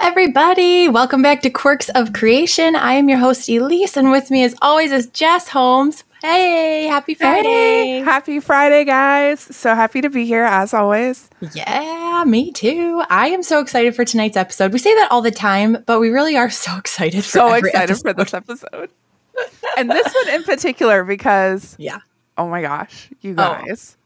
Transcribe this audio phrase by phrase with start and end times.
[0.00, 0.88] Everybody.
[0.88, 2.76] Welcome back to Quirks of Creation.
[2.76, 6.04] I am your host, Elise, and with me, as always, is Jess Holmes.
[6.22, 7.48] Hey, happy Friday.
[7.48, 9.40] Hey, happy Friday, guys.
[9.40, 11.28] So happy to be here, as always.
[11.52, 13.02] Yeah, me too.
[13.10, 14.72] I am so excited for tonight's episode.
[14.72, 18.02] We say that all the time, but we really are so excited so excited episode.
[18.02, 18.90] for this episode.
[19.76, 21.98] and this one in particular, because, yeah.
[22.36, 23.34] Oh my gosh, you oh.
[23.34, 23.96] guys.
[23.96, 24.04] Oh.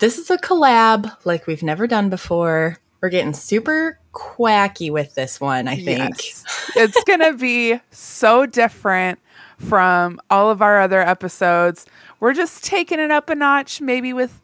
[0.00, 2.78] This is a collab like we've never done before.
[3.00, 6.24] We're getting super quacky with this one, I think.
[6.24, 6.44] Yes.
[6.76, 9.20] it's going to be so different
[9.58, 11.86] from all of our other episodes.
[12.20, 14.40] We're just taking it up a notch, maybe with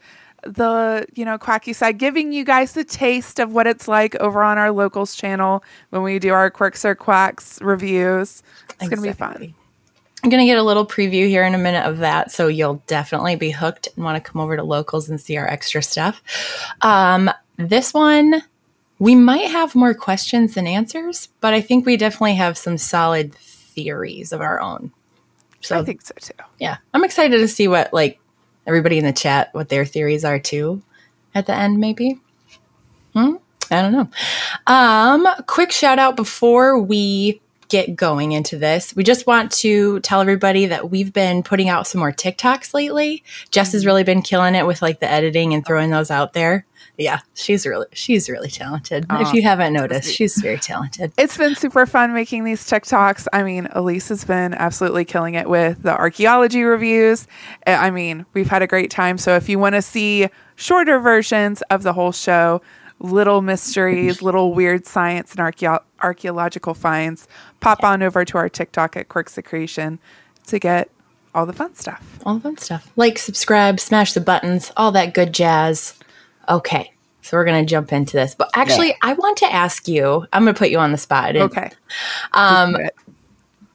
[0.47, 4.43] the you know quacky side giving you guys the taste of what it's like over
[4.43, 8.89] on our locals channel when we do our quirks or quacks reviews it's exactly.
[8.89, 9.55] gonna be fun
[10.23, 13.37] i'm gonna get a little preview here in a minute of that so you'll definitely
[13.37, 16.23] be hooked and want to come over to locals and see our extra stuff
[16.83, 18.43] um, this one
[18.99, 23.35] we might have more questions than answers, but I think we definitely have some solid
[23.35, 24.93] theories of our own.
[25.61, 26.33] So I think so too.
[26.59, 26.77] Yeah.
[26.93, 28.21] I'm excited to see what like
[28.67, 30.83] everybody in the chat what their theories are too
[31.35, 32.21] at the end maybe.
[33.15, 33.37] Hmm?
[33.71, 34.09] I don't know.
[34.67, 38.95] Um quick shout out before we get going into this.
[38.95, 43.25] We just want to tell everybody that we've been putting out some more TikToks lately.
[43.51, 43.87] Jess has mm-hmm.
[43.87, 47.67] really been killing it with like the editing and throwing those out there yeah, she's
[47.67, 49.07] really she's really talented.
[49.11, 51.13] if you haven't noticed, she's very talented.
[51.19, 53.27] It's been super fun making these TikToks.
[53.33, 57.27] I mean, Elise has been absolutely killing it with the archaeology reviews.
[57.67, 59.19] Eh, I mean, we've had a great time.
[59.19, 62.63] So if you want to see shorter versions of the whole show,
[63.01, 67.27] little mysteries, little weird science and archeo- archaeological finds,
[67.61, 67.91] pop yeah.
[67.91, 69.99] on over to our TikTok at Quirk of Creation
[70.47, 70.91] to get
[71.35, 72.21] all the fun stuff.
[72.25, 72.93] All the fun stuff.
[72.95, 75.95] Like, subscribe, smash the buttons, all that good jazz.
[76.49, 76.93] Okay.
[77.23, 78.35] So we're going to jump into this.
[78.35, 78.97] But actually, yeah.
[79.03, 81.35] I want to ask you, I'm going to put you on the spot.
[81.37, 81.71] okay.
[82.33, 82.77] Um,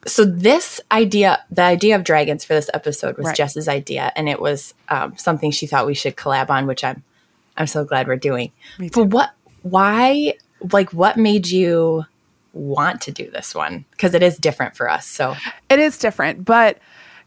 [0.05, 3.35] so this idea, the idea of dragons for this episode was right.
[3.35, 7.03] Jess's idea, and it was um, something she thought we should collab on, which I'm,
[7.57, 8.51] I'm so glad we're doing.
[8.93, 9.31] But what,
[9.63, 10.35] why,
[10.71, 12.05] like, what made you
[12.53, 13.85] want to do this one?
[13.91, 15.05] Because it is different for us.
[15.07, 15.35] So
[15.69, 16.77] it is different, but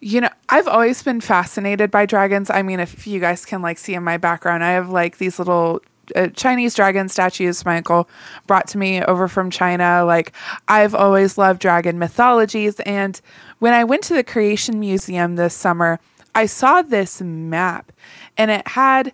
[0.02, 2.50] you know, I've always been fascinated by dragons.
[2.50, 5.38] I mean, if you guys can like see in my background, I have like these
[5.38, 5.80] little
[6.16, 8.08] uh, Chinese dragon statues my uncle
[8.48, 10.04] brought to me over from China.
[10.04, 10.32] Like,
[10.66, 12.80] I've always loved dragon mythologies.
[12.80, 13.20] And
[13.60, 16.00] when I went to the Creation Museum this summer,
[16.34, 17.92] I saw this map
[18.36, 19.12] and it had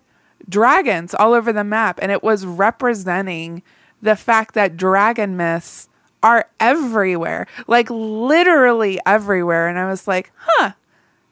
[0.49, 1.99] dragons all over the map.
[2.01, 3.61] And it was representing
[4.01, 5.87] the fact that dragon myths
[6.23, 9.67] are everywhere, like literally everywhere.
[9.67, 10.71] And I was like, huh,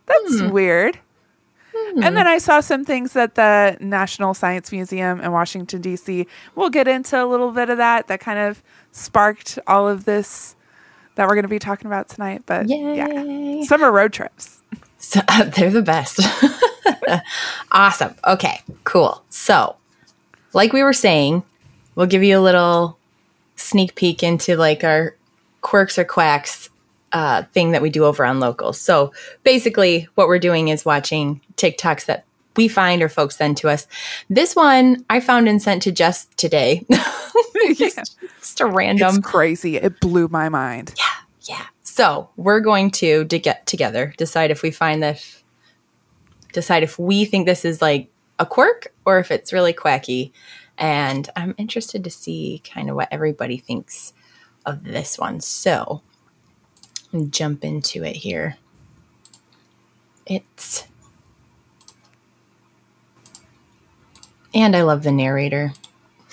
[0.05, 0.49] that's hmm.
[0.49, 0.99] weird.
[1.75, 2.03] Hmm.
[2.03, 6.27] And then I saw some things at the National Science Museum in Washington, D.C.
[6.55, 8.07] We'll get into a little bit of that.
[8.07, 10.55] That kind of sparked all of this
[11.15, 12.43] that we're going to be talking about tonight.
[12.45, 12.95] But Yay.
[12.97, 14.61] yeah, summer road trips.
[14.99, 16.19] So, uh, they're the best.
[17.71, 18.15] awesome.
[18.25, 19.23] Okay, cool.
[19.29, 19.75] So,
[20.53, 21.43] like we were saying,
[21.93, 22.96] we'll give you a little
[23.57, 25.15] sneak peek into like our
[25.61, 26.69] quirks or quacks
[27.11, 28.79] uh, thing that we do over on locals.
[28.79, 29.13] So
[29.43, 32.25] basically, what we're doing is watching TikToks that
[32.55, 33.87] we find or folks send to us.
[34.29, 36.85] This one I found and sent to Jess today.
[37.75, 39.15] just, just, a random.
[39.15, 39.77] It's crazy.
[39.77, 40.93] It blew my mind.
[40.97, 41.05] Yeah,
[41.55, 41.65] yeah.
[41.83, 45.43] So we're going to, to get together, decide if we find this,
[46.51, 50.33] decide if we think this is like a quirk or if it's really quacky.
[50.77, 54.13] And I'm interested to see kind of what everybody thinks
[54.65, 55.41] of this one.
[55.41, 56.01] So
[57.29, 58.57] jump into it here.
[60.25, 60.85] It's.
[64.53, 65.73] And I love the narrator.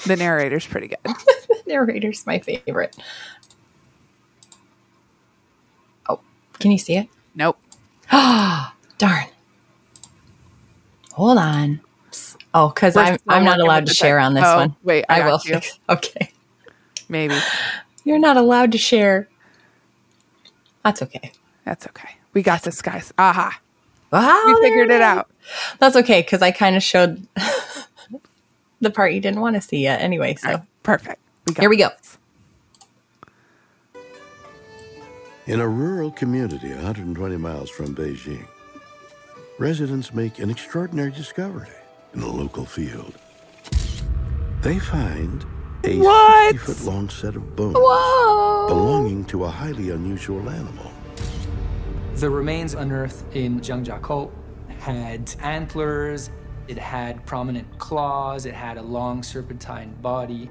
[0.07, 0.99] The narrator's pretty good.
[1.05, 2.97] the narrator's my favorite.
[6.09, 6.21] Oh,
[6.59, 7.09] can you see it?
[7.35, 7.59] Nope.
[8.11, 9.27] Ah, darn.
[11.13, 11.81] Hold on.
[12.55, 14.77] Oh, because I'm I'm not allowed to share on this oh, one.
[14.85, 15.41] Wait, I, I will.
[15.45, 15.61] You.
[15.89, 16.31] Okay.
[17.09, 17.37] Maybe.
[18.05, 19.29] You're not allowed to share.
[20.85, 21.33] That's okay.
[21.65, 22.17] That's okay.
[22.33, 23.12] We got this, guys.
[23.19, 23.59] Aha.
[24.12, 24.43] Wow.
[24.47, 25.29] We figured it out.
[25.81, 27.27] That's okay because I kind of showed
[28.81, 30.37] the part you didn't want to see yet anyway.
[30.37, 31.21] So right, perfect.
[31.49, 31.89] We Here we go.
[35.47, 38.47] In a rural community 120 miles from Beijing,
[39.59, 41.69] residents make an extraordinary discovery
[42.15, 43.15] in a local field.
[44.63, 45.45] They find
[45.85, 46.01] a
[46.53, 48.69] 50 foot long set of bones Whoa.
[48.69, 50.91] belonging to a highly unusual animal.
[52.17, 54.31] The remains unearthed in Zhangjiakou
[54.79, 56.31] had antlers,
[56.69, 60.51] it had prominent claws, it had a long serpentine body.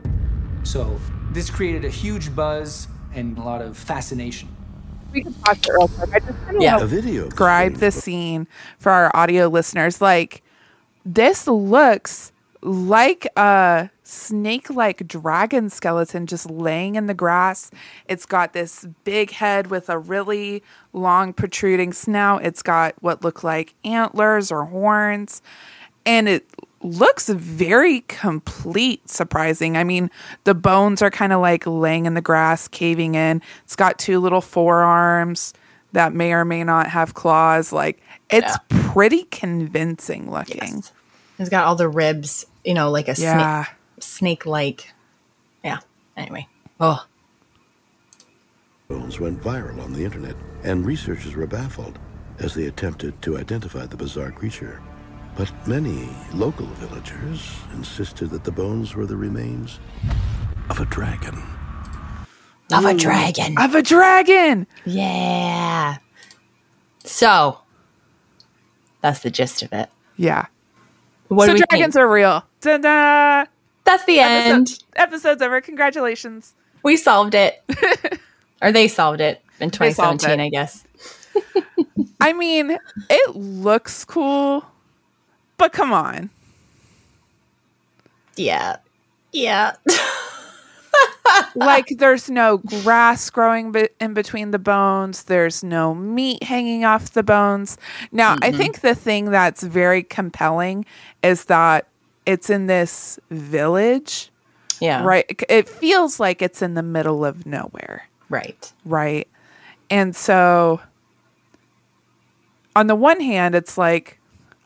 [0.64, 1.00] So
[1.32, 4.50] This created a huge buzz and a lot of fascination.
[5.12, 6.10] We can watch it real quick.
[6.14, 6.74] I just kinda Yeah.
[6.74, 7.26] wanna A video.
[7.26, 10.00] describe the scene for our audio listeners.
[10.00, 10.43] Like,
[11.06, 17.72] this looks like a snake like dragon skeleton just laying in the grass.
[18.08, 20.64] It's got this big head with a really
[20.94, 22.46] long protruding snout.
[22.46, 25.42] It's got what look like antlers or horns.
[26.06, 26.48] And it
[26.82, 29.78] looks very complete, surprising.
[29.78, 30.12] I mean,
[30.44, 33.42] the bones are kind of like laying in the grass, caving in.
[33.64, 35.54] It's got two little forearms
[35.94, 37.72] that may or may not have claws.
[37.72, 38.02] Like,
[38.34, 40.58] it's pretty convincing looking.
[40.58, 40.92] Yes.
[41.40, 43.66] It's got all the ribs, you know, like a Yeah.
[43.66, 44.94] snake, snake-like.
[45.64, 45.80] Yeah.
[46.18, 46.48] Anyway.
[46.80, 47.06] Oh,
[48.88, 51.98] bones went viral on the internet, and researchers were baffled
[52.40, 54.82] as they attempted to identify the bizarre creature.
[55.36, 59.80] But many local villagers insisted that the bones were the remains
[60.70, 61.42] of a dragon.
[62.72, 63.56] of a dragon.
[63.60, 64.66] Of a dragon!
[64.86, 65.98] Yeah.
[67.04, 67.60] So
[69.04, 69.90] that's the gist of it.
[70.16, 70.48] Yeah.
[71.28, 71.96] What so dragons think?
[71.98, 72.44] are real.
[72.62, 73.46] Ta-da!
[73.84, 74.70] That's the end.
[74.70, 75.62] Episode- episode's over.
[75.62, 76.56] Congratulations.
[76.84, 77.62] We solved it.
[78.62, 80.44] or they solved it in 2017, it.
[80.44, 80.86] I guess.
[82.22, 82.78] I mean,
[83.10, 84.66] it looks cool,
[85.58, 86.30] but come on.
[88.38, 88.78] Yeah.
[89.34, 89.76] Yeah.
[91.56, 95.24] like there's no grass growing be- in between the bones.
[95.24, 97.78] There's no meat hanging off the bones.
[98.12, 98.58] Now i mm-hmm.
[98.58, 100.86] think the thing that's very compelling
[101.22, 101.88] is that
[102.26, 104.32] it's in this village
[104.84, 105.04] yeah.
[105.04, 105.26] right?
[105.48, 108.08] It feels like it's in the middle of nowhere.
[108.30, 108.72] Right.
[108.84, 109.28] right?
[109.90, 110.82] And so
[112.76, 114.20] on the one hand it's like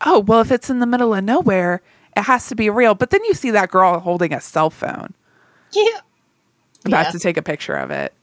[0.06, 1.82] oh well if it's in the middle of nowhere
[2.16, 2.96] it has to be real.
[2.96, 5.14] But then you see that girl holding a cell phone.
[5.72, 6.00] Yeah.
[6.88, 7.12] About Yeah.
[7.12, 8.14] to take a picture of it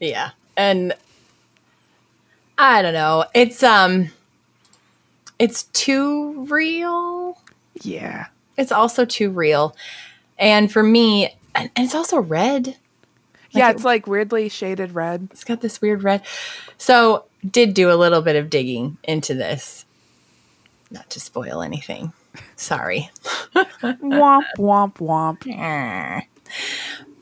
[0.00, 0.30] Yeah.
[0.56, 0.94] And
[2.58, 3.24] I don't know.
[3.34, 4.10] It's um
[5.38, 7.38] it's too real.
[7.82, 8.26] yeah
[8.56, 9.74] It's also too real.
[10.38, 12.76] And for me, and, and it's also red.
[13.50, 15.28] yeah, it- it's like weirdly shaded red.
[15.32, 16.22] It's got this weird red.
[16.78, 19.84] So, did do a little bit of digging into this.
[20.90, 22.12] Not to spoil anything.
[22.56, 23.10] Sorry.
[23.54, 26.22] womp womp womp.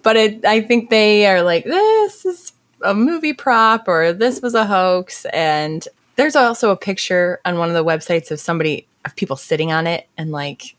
[0.02, 2.52] But it, I think they are like, this is
[2.84, 5.24] a movie prop or this was a hoax.
[5.32, 9.72] And there's also a picture on one of the websites of somebody, of people sitting
[9.72, 10.76] on it and like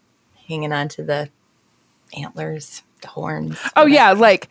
[0.47, 1.29] hanging on to the
[2.17, 3.57] antlers, the horns.
[3.75, 4.47] Oh yeah, like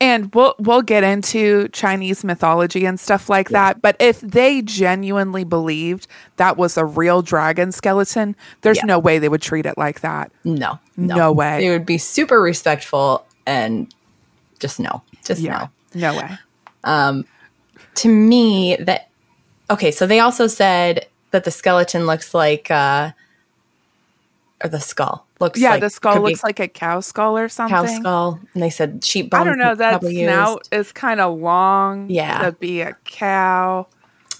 [0.00, 5.44] and we'll we'll get into Chinese mythology and stuff like that, but if they genuinely
[5.44, 6.06] believed
[6.36, 8.86] that was a real dragon skeleton, there's Yeah.
[8.86, 10.32] no way they would treat it like that.
[10.42, 11.60] No, No way.
[11.60, 13.93] They would be super respectful and
[14.64, 15.68] just no, just Yeah.
[15.94, 16.12] no.
[16.12, 17.24] No way.
[17.96, 19.08] to me that
[19.68, 23.10] okay so they also said that the skeleton looks like uh
[24.64, 27.76] or the skull looks Yeah, like the skull looks like a cow skull or something.
[27.76, 29.74] cow skull and they said sheep bone I don't know.
[29.74, 32.08] That snout is kind of long.
[32.08, 32.38] Yeah.
[32.46, 33.86] to be a cow,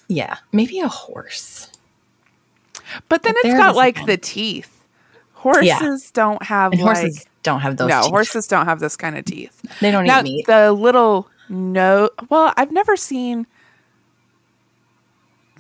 [0.09, 1.69] yeah maybe a horse
[3.09, 4.71] but then But it's got like the teeth.
[5.35, 8.11] Horses don't have and like horses don't have those no teeth.
[8.11, 9.63] horses don't have this kind of teeth.
[9.81, 10.47] they don't now eat meat.
[10.47, 13.47] the little no well i've never seen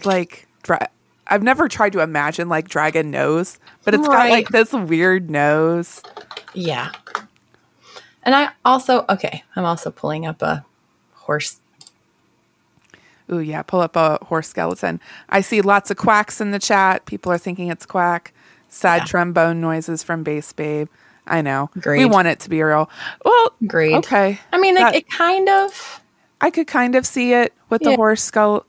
[0.05, 0.89] like dra-
[1.29, 6.03] i've never tried to imagine like dragon nose but it's got like this weird nose.
[6.55, 6.91] Yeah.
[8.23, 10.65] And i also okay i'm also pulling up a
[11.15, 11.61] horse.
[13.33, 15.01] Ooh, yeah pull up a horse skeleton.
[15.29, 17.07] I see lots of quacks in the chat.
[17.07, 18.33] People are thinking it's quack.
[18.69, 19.05] Sad Yeah.
[19.05, 20.89] trombone noises from bass babe
[21.27, 22.05] i know we Agreed.
[22.07, 22.89] want it to be real
[23.25, 23.95] well great.
[23.95, 26.01] okay i mean like That- it kind of
[26.41, 28.67] i could kind of see it with the horse skull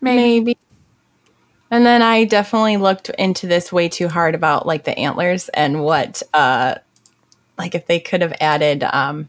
[0.00, 0.58] maybe Maybe.
[1.70, 5.82] And then I definitely looked into this way too hard about like the antlers and
[5.84, 6.76] what uh
[7.58, 9.28] like if they could have added um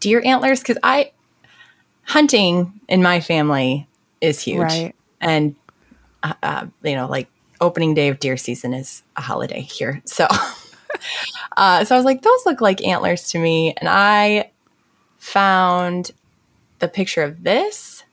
[0.00, 1.12] deer antlers cuz I
[2.04, 3.86] hunting in my family
[4.22, 4.58] is huge.
[4.62, 4.94] Right.
[5.20, 5.54] And
[6.22, 7.28] uh, uh you know like
[7.60, 10.00] opening day of deer season is a holiday here.
[10.06, 10.26] So
[11.56, 14.50] uh so I was like those look like antlers to me and I
[15.18, 16.10] found
[16.78, 18.04] the picture of this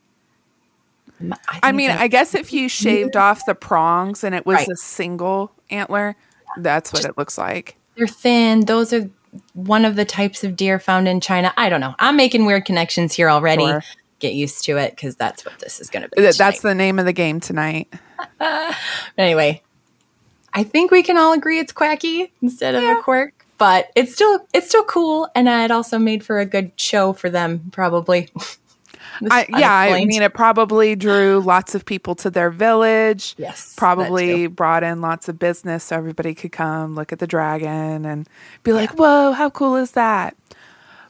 [1.48, 4.68] I, I mean, I guess if you shaved off the prongs and it was Right.
[4.70, 6.16] a single antler,
[6.58, 7.76] that's what it looks like.
[7.96, 8.66] they're thin.
[8.66, 9.08] Those are
[9.54, 11.54] one of the types of deer found in China.
[11.58, 11.94] I don't know.
[12.00, 13.66] I'm making weird connections here already.
[13.66, 13.84] Sure.
[14.20, 16.22] Get used to it because that's what this is going to be.
[16.22, 16.62] That's tonight.
[16.62, 17.94] the name of the game tonight.
[19.18, 19.62] anyway.
[20.54, 23.46] I think we can all agree it's quacky instead of a quirk.
[23.58, 27.30] but it's still it's still cool, and it also made for a good show for
[27.30, 28.30] them, probably.
[29.30, 33.36] I, yeah, I mean, it probably drew lots of people to their village.
[33.38, 38.06] Yes, Probably brought in lots of business so everybody could come look at the dragon
[38.06, 38.28] and
[38.64, 40.36] be like, whoa, how cool is that?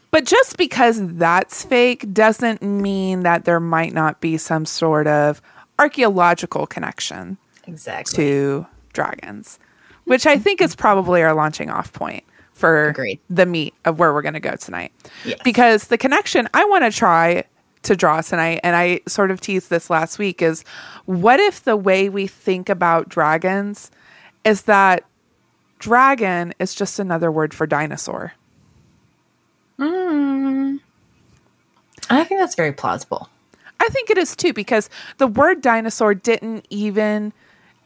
[0.09, 5.41] But just because that's fake doesn't mean that there might not be some sort of
[5.79, 8.15] archaeological connection exactly.
[8.17, 9.59] to dragons,
[10.05, 13.19] which I think is probably our launching off point for Agreed.
[13.29, 14.91] the meat of where we're going to go tonight.
[15.25, 15.39] Yes.
[15.43, 17.43] Because the connection I want to try
[17.83, 20.63] to draw tonight, and I sort of teased this last week, is
[21.05, 23.89] what if the way we think about dragons
[24.43, 25.03] is that
[25.79, 28.33] dragon is just another word for dinosaur?
[29.79, 30.77] Hmm.
[32.09, 33.29] I think that's very plausible.
[33.79, 37.33] I think it is too, because the word dinosaur didn't even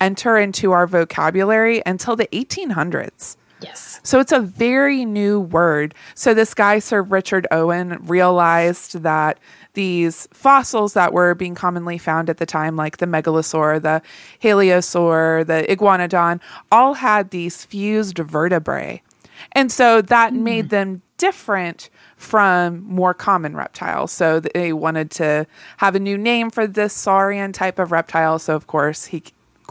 [0.02, 3.38] enter into our vocabulary until the 1800s.
[3.62, 4.00] Yes.
[4.04, 5.96] So it's a very new word.
[6.14, 9.40] So this guy, Sir Richard Owen, realized that
[9.74, 14.02] these fossils that were being commonly found at the time, like the megalosaur, the
[14.42, 16.40] hylaeosaur, the iguanodon,
[16.72, 19.02] all had these fused vertebrae.
[19.52, 20.44] And so that hmm.
[20.44, 24.12] made them different from more common reptiles.
[24.12, 25.46] So they wanted to
[25.78, 28.40] have a new name for this saurian type of reptile.
[28.40, 29.24] So, of course, he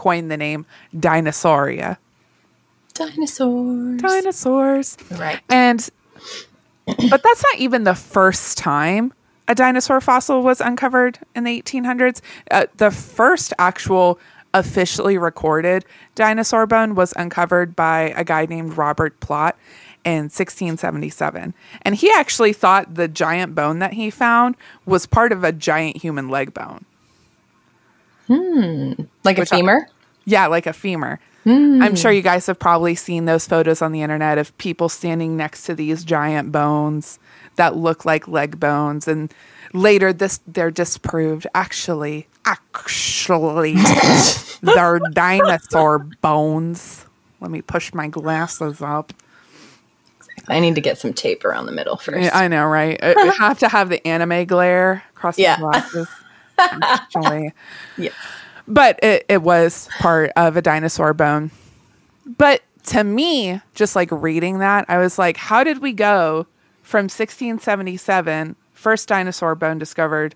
[0.05, 1.97] coined the name Dinosauria.
[2.93, 4.01] Dinosaurs.
[4.01, 4.97] Dinosaurs.
[5.09, 5.41] Right.
[5.49, 5.89] And
[6.85, 9.13] but that's not even the first time
[9.47, 12.21] a dinosaur fossil was uncovered in the 1800s.
[12.51, 14.19] Uh, the first actual
[14.53, 19.57] officially recorded dinosaur bone was uncovered by a guy named Robert Plot
[20.03, 21.55] in 1677.
[21.81, 25.97] And he actually thought the giant bone that he found was part of a giant
[25.97, 26.85] human leg bone.
[28.27, 28.93] Hmm.
[29.23, 29.87] Like a Which femur?
[30.25, 31.19] Yeah, like a femur.
[31.47, 32.15] I'm sure hmm.
[32.15, 35.75] you guys have probably seen those photos on the internet of people standing next to
[35.75, 37.19] these giant bones
[37.57, 39.31] that look like leg bones and
[39.71, 43.75] later this they're disproved actually actually
[44.61, 47.05] they're dinosaur bones.
[47.41, 49.13] Let me push my glasses up.
[50.47, 52.23] I need to get some tape around the middle first.
[52.23, 52.99] Yeah, I know, right?
[53.03, 55.57] I I have to have the anime glare across Yeah.
[55.57, 56.07] the glasses.
[56.57, 57.53] Actually.
[57.97, 58.13] yes.
[58.67, 61.51] But it, it was part of a dinosaur bone.
[62.25, 66.47] But to me, just like reading that, I was like, how did we go
[66.83, 70.35] from 1677, first dinosaur bone discovered,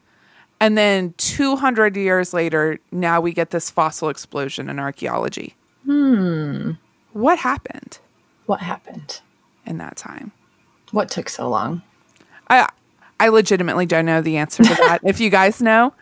[0.59, 5.55] and then 200 years later, now we get this fossil explosion in archaeology?
[5.85, 6.71] Hmm.
[7.13, 7.99] What happened
[8.45, 9.21] What happened?
[9.65, 10.31] in that time?
[10.91, 11.81] What took so long?
[12.49, 12.67] I
[13.19, 14.99] I legitimately don't know the answer to that.
[15.05, 15.93] if you guys know,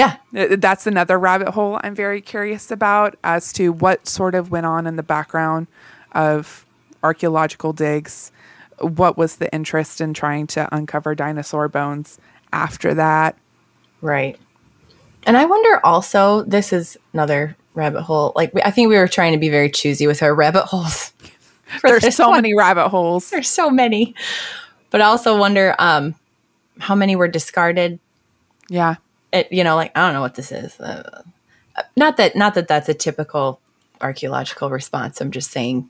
[0.00, 0.16] Yeah.
[0.56, 4.86] That's another rabbit hole I'm very curious about as to what sort of went on
[4.86, 5.66] in the background
[6.12, 6.64] of
[7.02, 8.32] archaeological digs.
[8.78, 12.18] What was the interest in trying to uncover dinosaur bones
[12.50, 13.36] after that?
[14.00, 14.38] Right.
[15.26, 18.32] And I wonder also, this is another rabbit hole.
[18.34, 21.12] Like, I think we were trying to be very choosy with our rabbit holes.
[21.82, 22.38] There's so one.
[22.38, 23.28] many rabbit holes.
[23.28, 24.14] There's so many.
[24.88, 26.14] But I also wonder um,
[26.78, 28.00] how many were discarded.
[28.70, 28.94] Yeah.
[29.32, 30.78] It, you know, like, I don't know what this is.
[30.80, 31.22] Uh,
[31.96, 33.60] not that, not that that's a typical
[34.00, 35.20] archaeological response.
[35.20, 35.88] I'm just saying.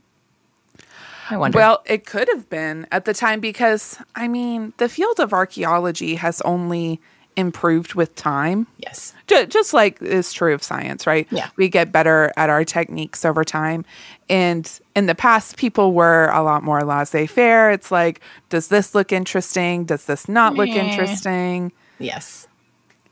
[1.30, 1.56] I wonder.
[1.56, 6.16] Well, it could have been at the time because, I mean, the field of archaeology
[6.16, 7.00] has only
[7.36, 8.66] improved with time.
[8.78, 9.14] yes.
[9.28, 11.28] Ju- just like is true of science, right?
[11.30, 11.48] Yeah.
[11.56, 13.84] We get better at our techniques over time.
[14.28, 17.70] And in the past, people were a lot more laissez faire.
[17.70, 19.84] It's like, does this look interesting?
[19.84, 21.72] Does this not look interesting?
[22.00, 22.48] Yes,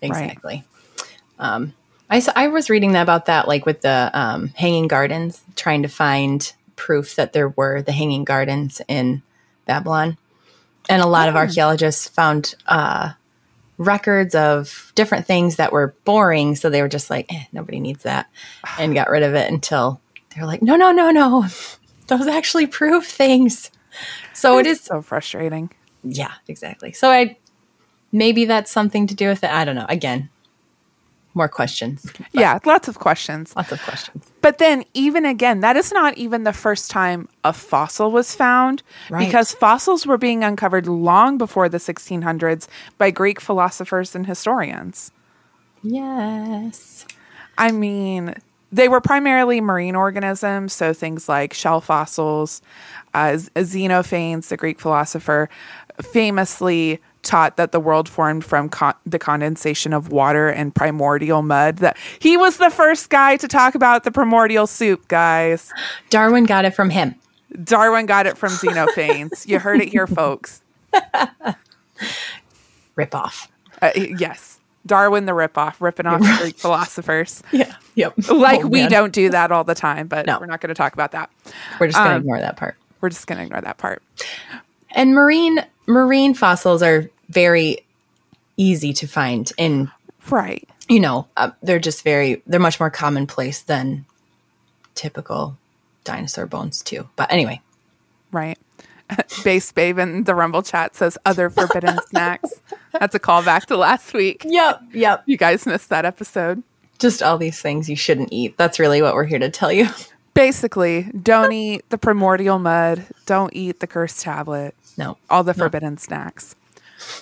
[0.03, 0.65] exactly.
[1.39, 1.75] Um,
[2.11, 5.89] I s- I was reading about that, like with the um, hanging gardens, trying to
[5.89, 9.23] find proof that there were the hanging gardens in
[9.67, 10.17] Babylon,
[10.89, 13.11] and a lot of archaeologists found uh,
[13.77, 18.03] records of different things that were boring, so they were just like, eh, nobody needs
[18.05, 18.29] that,
[18.79, 20.01] and got rid of it until
[20.35, 21.47] they're like, no, no, no, no,
[22.07, 23.71] those actually prove things.
[24.33, 25.71] So it is so frustrating.
[26.05, 26.93] yeah, exactly.
[26.93, 27.37] So I
[28.13, 29.51] maybe that's something to do with it.
[29.51, 29.87] I don't know.
[29.89, 30.29] Again,
[31.35, 32.11] more questions.
[32.33, 33.55] Yeah, lots of questions.
[33.55, 34.25] Lots of questions.
[34.41, 38.83] But then, even again, that is not even the first time a fossil was found
[39.11, 39.25] Right.
[39.25, 45.13] because fossils were being uncovered long before the 1600s by Greek philosophers and historians.
[45.83, 47.07] Yes.
[47.57, 48.35] I mean,
[48.73, 52.63] they were primarily marine organisms, so things like shell fossils.
[53.15, 55.49] Uh, Xenophanes, the Greek philosopher,
[56.03, 61.79] famously taught that the world formed from con- the condensation of water and primordial mud.
[61.79, 65.71] That he was the first guy to talk about the primordial soup, guys.
[66.11, 67.15] Darwin got it from him.
[67.65, 69.47] Darwin got it from Xenophanes.
[69.47, 70.61] you heard it here, folks.
[72.97, 73.49] Rip off.
[73.81, 74.59] Uh, yes.
[74.87, 77.43] Darwin the ripoff, ripping off Greek philosophers.
[77.53, 77.75] Yeah.
[77.95, 78.29] Yep.
[78.31, 80.39] Like Oh, we don't do that all the time, but No.
[80.41, 81.31] we're not going to talk about that.
[81.79, 82.77] We're just gonna um, ignore that part.
[83.01, 84.03] We're just going to ignore that part.
[84.93, 87.79] And marine marine fossils are very
[88.57, 89.91] easy to find in
[90.31, 90.69] Right.
[90.89, 94.05] you know, uh, they're just very, they're much more commonplace than
[94.95, 95.57] typical
[96.05, 97.09] dinosaur bones, too.
[97.17, 97.61] But anyway,
[98.31, 98.59] Right.
[99.45, 102.53] Base Babe in the Rumble chat says other forbidden snacks.
[102.93, 104.45] That's a callback to last week.
[104.47, 105.23] yep, yep.
[105.25, 106.63] You guys missed that episode.
[106.99, 108.59] Just all these things you shouldn't eat.
[108.59, 109.89] That's really what we're here to tell you.
[110.35, 115.17] Basically, don't eat the primordial mud, don't eat the cursed tablet, No.
[115.31, 116.55] all the forbidden snacks.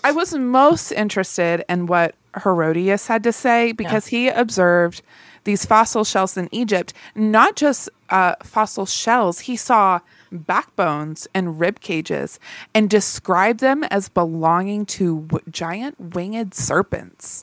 [0.02, 5.02] I was most interested in what Herodotus had to say because he observed
[5.44, 10.00] these fossil shells in Egypt, not just uh, fossil shells, he saw
[10.32, 12.40] backbones and rib cages
[12.74, 17.42] and described them as belonging to w- giant winged serpents.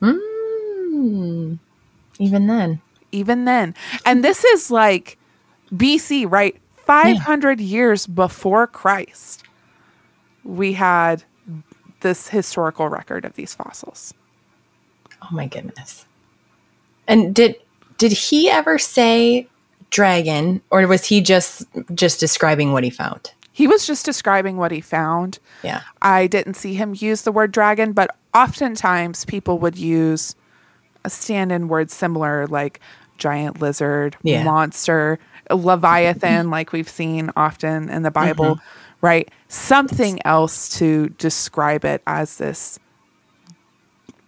[2.19, 2.81] Even then.
[3.11, 3.73] even then.
[4.05, 5.17] And this is like
[5.71, 6.57] BC, right?
[6.85, 9.42] 500 years before Christ,
[10.43, 11.23] we had
[12.01, 14.13] this historical record of these fossils.
[15.21, 16.05] Oh my goodness.
[17.07, 17.55] And did
[17.97, 19.47] did he ever say
[19.89, 23.31] dragon or was he just just describing what he found?
[23.51, 25.39] He was just describing what he found.
[25.63, 25.81] Yeah.
[26.01, 30.35] I didn't see him use the word dragon, but oftentimes people would use
[31.05, 32.79] a stand in word similar like
[33.17, 34.43] giant lizard, Yeah.
[34.43, 35.19] monster,
[35.51, 38.65] leviathan, like we've seen often in the Bible, Mm-hmm.
[39.03, 39.29] Right?
[39.49, 42.79] Something else to describe it as this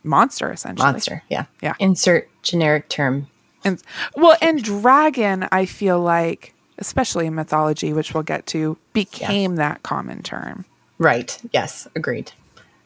[0.04, 0.86] monster, essentially.
[0.86, 1.24] Monster.
[1.30, 1.46] Yeah.
[1.64, 1.74] Yeah.
[1.80, 3.28] Insert generic term.
[3.64, 3.82] And
[4.16, 9.82] well, and dragon, I feel like, especially in mythology, which we'll get to, became that
[9.82, 10.66] common term.
[11.00, 11.40] Right.
[11.52, 11.88] Yes.
[11.96, 12.34] Agreed.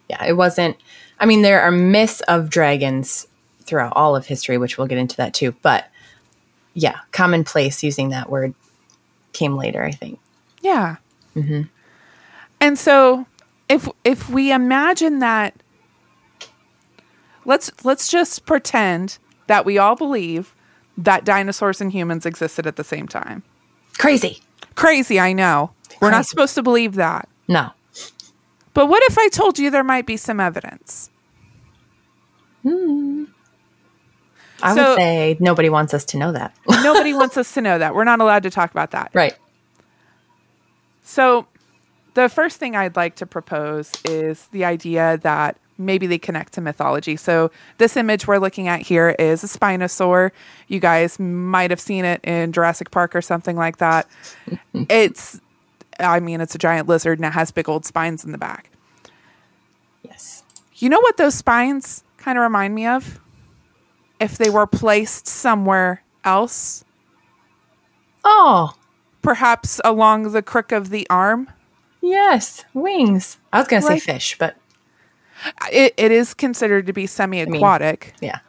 [0.09, 0.23] Yeah.
[0.23, 0.77] It wasn't.
[1.19, 3.27] I mean, there are myths of dragons
[3.63, 5.53] throughout all of history, which we'll get into that too.
[5.63, 5.89] But
[6.75, 8.53] yeah, commonplace using that word
[9.33, 10.19] came later, I think.
[10.61, 10.97] Yeah.
[11.35, 11.63] Mm-hmm.
[12.61, 13.25] And so
[13.67, 15.55] if if we imagine that
[17.45, 19.17] let's let's just pretend
[19.47, 20.55] that we all believe
[20.97, 23.43] that dinosaurs and humans existed at the same time.
[23.97, 24.41] Crazy.
[24.75, 25.71] Crazy, I know.
[26.01, 27.27] We're not supposed to believe that.
[27.47, 27.71] No.
[28.73, 31.09] But what if I told you there might be some evidence?
[32.63, 33.25] Hmm.
[34.61, 36.53] I So- would say nobody wants us to know that.
[36.83, 37.95] Nobody wants us to know that.
[37.95, 39.11] We're not allowed to talk about that.
[39.13, 39.35] right.
[41.01, 41.47] So,
[42.13, 46.61] the first thing I'd like to propose is the idea that maybe they connect to
[46.61, 47.15] mythology.
[47.15, 50.31] So, this image we're looking at here is a spinosaur.
[50.67, 54.07] You guys might have seen it in Jurassic Park or something like that.
[54.73, 55.39] it's,
[55.99, 58.69] I mean, it's a giant lizard and it has big old spines in the back.
[60.03, 60.43] Yes.
[60.75, 63.19] You know what those spines kind of remind me of?
[64.19, 66.83] If they were placed somewhere else,
[68.23, 68.73] Oh,
[69.21, 71.49] perhaps along the crook of the arm.
[72.01, 72.65] Yes.
[72.73, 73.37] Wings.
[73.51, 74.55] I was going to say fish, but
[75.71, 78.13] It, it is considered to be semi aquatic.
[78.21, 78.39] yeah.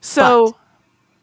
[0.00, 0.56] So,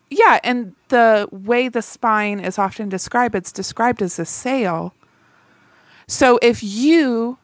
[0.10, 4.96] yeah, and the way the spine is often described, it's described as a sail.
[6.08, 7.38] So, if you,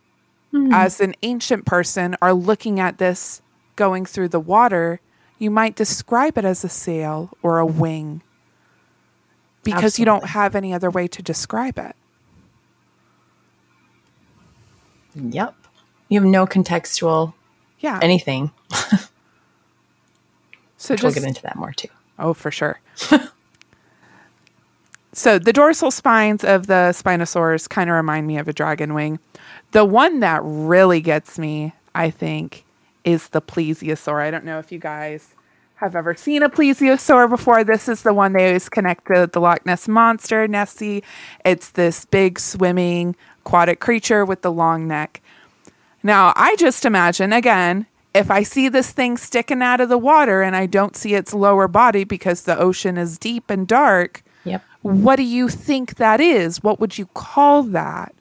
[0.52, 0.74] hmm.
[0.74, 3.42] as an ancient person, are looking at this
[3.76, 5.00] going through the water,
[5.38, 8.24] you might describe it as a sail or a wing
[9.64, 11.96] because you don't have any other way to describe it.
[15.18, 15.56] Yep.
[16.10, 17.34] You have no contextual
[17.80, 18.00] Yeah.
[18.02, 18.52] anything.
[20.78, 21.90] so Which we'll get into that more too.
[22.20, 22.80] Oh, for sure.
[25.14, 29.20] so the dorsal spines of the spinosaurs kind of remind me of a dragon wing.
[29.72, 32.64] The one that really gets me, I think,
[33.04, 34.22] is the plesiosaur.
[34.22, 35.34] I don't know if you guys
[35.76, 37.64] have ever seen a plesiosaur before.
[37.64, 41.04] This is the one they always connect to the Loch Ness monster, Nessie.
[41.46, 43.16] It's this big swimming
[43.48, 45.22] aquatic creature with the long neck.
[46.04, 50.42] Now, I just imagine again, if I see this thing sticking out of the water
[50.42, 54.64] and I don't see its lower body because the ocean is deep and dark, Yep.
[54.82, 56.62] what do you think that is?
[56.62, 58.14] What would you call that?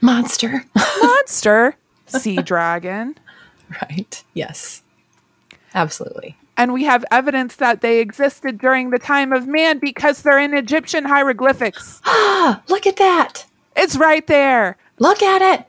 [0.00, 0.64] Monster.
[1.02, 3.16] Monster, sea dragon.
[3.82, 4.22] right.
[4.34, 4.82] Yes.
[5.74, 6.36] Absolutely.
[6.56, 10.54] And we have evidence that they existed during the time of man because they're in
[10.54, 12.00] Egyptian hieroglyphics.
[12.04, 13.46] Ah, look at that.
[13.76, 14.76] It's right there.
[14.98, 15.66] Look at it.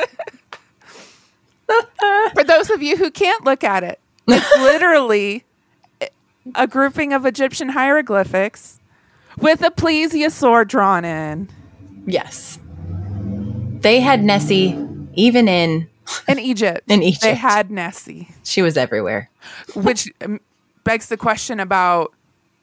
[2.34, 5.44] For those of you who can't look at it, it's literally
[6.54, 8.80] a grouping of Egyptian hieroglyphics
[9.38, 11.48] with a plesiosaur drawn in.
[12.06, 12.58] Yes.
[13.80, 14.76] They had Nessie
[15.14, 15.88] even in
[16.28, 17.22] In Egypt, In Egypt.
[17.22, 19.30] they had Nessie, she was everywhere.
[19.74, 20.40] which um,
[20.84, 22.12] begs the question about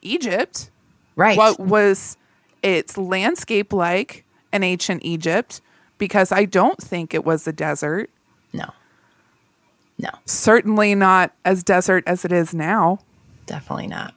[0.02, 0.70] Egypt.
[1.16, 1.38] Right.
[1.38, 2.18] What was
[2.62, 5.62] its landscape like in ancient Egypt?
[5.98, 8.10] Because I don't think it was a desert.
[8.54, 8.70] no.
[10.00, 13.00] No, Certainly not as desert as it is now.
[13.48, 14.14] definitely not.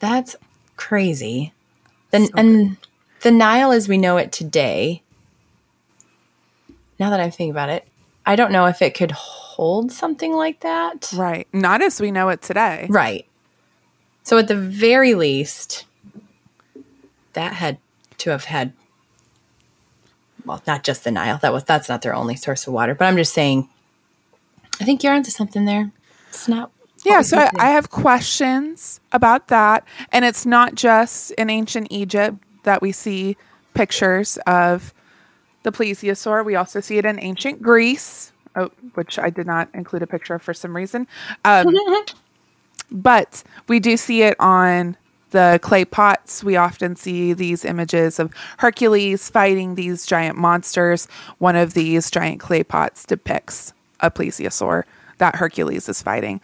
[0.00, 0.34] That's
[0.74, 1.52] crazy.
[2.10, 2.76] Then and
[3.20, 5.02] the Nile as we know it today.
[6.98, 7.86] Now that I'm thinking about it,
[8.26, 11.12] I don't know if it could hold something like that.
[11.14, 11.46] Right.
[11.52, 12.88] Not as we know it today.
[12.90, 13.24] Right.
[14.24, 15.84] So at the very least,
[17.34, 17.78] that had
[18.22, 18.72] to have had
[20.44, 21.38] well, not just the Nile.
[21.38, 22.94] That was that's not their only source of water.
[22.94, 23.68] But I'm just saying
[24.80, 25.92] I think you're onto something there.
[26.28, 26.70] It's not
[27.04, 27.50] Yeah, so I.
[27.58, 29.84] I have questions about that.
[30.10, 33.36] And it's not just in ancient Egypt that we see
[33.74, 34.94] pictures of
[35.62, 36.44] the plesiosaur.
[36.44, 40.34] We also see it in ancient Greece, oh, which I did not include a picture
[40.34, 41.06] of for some reason.
[41.44, 41.74] Um,
[42.90, 44.96] but we do see it on
[45.32, 46.42] the clay pots.
[46.44, 51.06] We often see these images of Hercules fighting these giant monsters.
[51.38, 54.84] One of these giant clay pots depicts a plesiosaur
[55.18, 56.40] that Hercules is fighting.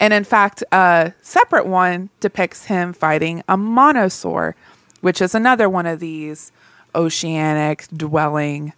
[0.00, 4.54] And in fact, a separate one depicts him fighting a monosaur,
[5.00, 6.52] which is another one of these
[6.94, 8.72] oceanic dwelling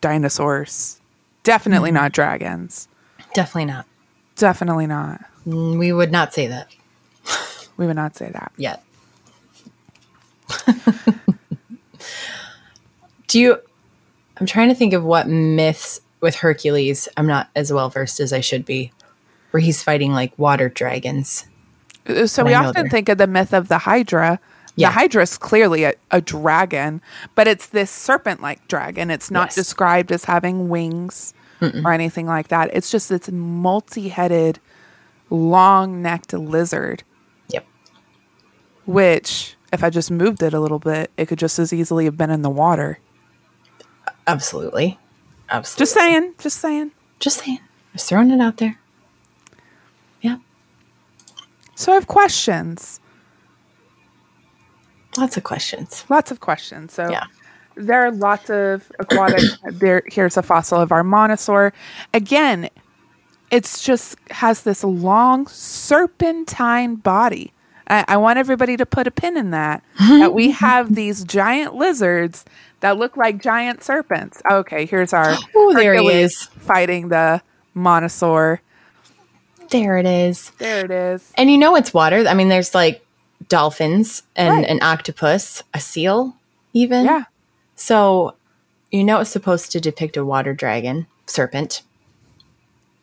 [0.00, 1.00] dinosaurs.
[1.42, 2.88] Definitely not dragons.
[3.34, 3.86] definitely not.
[4.36, 5.24] Definitely not.
[5.46, 6.68] Mm, We would not say that
[7.76, 8.52] We would not say that.
[8.56, 8.82] yet.
[13.28, 13.58] Do you
[14.38, 17.08] I'm trying to think of what myths with Hercules.
[17.16, 18.92] I'm not as well versed as I should be.
[19.50, 21.46] Where he's fighting like water dragons.
[22.26, 24.40] So we often think of the myth of the Hydra.
[24.74, 24.88] Yeah.
[24.88, 27.02] The Hydra is clearly a, a dragon,
[27.34, 29.10] but it's this serpent like dragon.
[29.10, 29.54] It's not Yes.
[29.56, 31.34] described as having wings
[31.84, 32.70] or anything like that.
[32.72, 34.58] It's just this multi headed,
[35.30, 37.04] long necked lizard.
[38.86, 42.16] Which, if I just moved it a little bit, it could just as easily have
[42.16, 42.98] been in the water.
[44.26, 44.98] Absolutely.
[45.50, 45.82] Absolutely.
[45.82, 46.34] Just saying.
[46.38, 46.90] Just saying.
[47.20, 47.58] Just saying.
[47.92, 48.78] Just throwing it out there.
[50.20, 50.36] Yeah.
[51.74, 53.00] So I have questions.
[55.18, 56.04] Lots of questions.
[56.08, 56.92] Lots of questions.
[56.94, 57.24] So Yeah.
[57.74, 59.42] there are lots of aquatic.
[59.66, 61.72] there, here's a fossil of our monosaur.
[62.14, 62.70] Again,
[63.50, 67.52] it's just has this long serpentine body.
[67.88, 69.82] I, I want everybody to put a pin in that.
[69.98, 72.44] that we have these giant lizards
[72.80, 74.42] that look like giant serpents.
[74.50, 76.44] Okay, here's our Oh, there he is.
[76.58, 77.42] fighting the
[77.76, 78.58] monosaur.
[79.70, 80.50] There it is.
[80.58, 81.32] There it is.
[81.36, 82.24] And you know it's water.
[82.28, 83.04] I mean, there's like
[83.48, 84.66] dolphins and Right.
[84.68, 86.36] an octopus, a seal,
[86.72, 87.04] even.
[87.04, 87.24] Yeah,
[87.76, 88.34] So
[88.90, 91.82] you know it's supposed to depict a water dragon, serpent,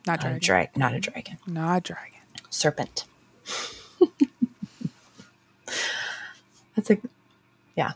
[0.05, 0.71] not not a dragon.
[0.79, 2.19] not a dragon, Not a dragon.
[2.49, 3.05] serpent.
[6.79, 6.97] That's a
[7.75, 7.91] yeah.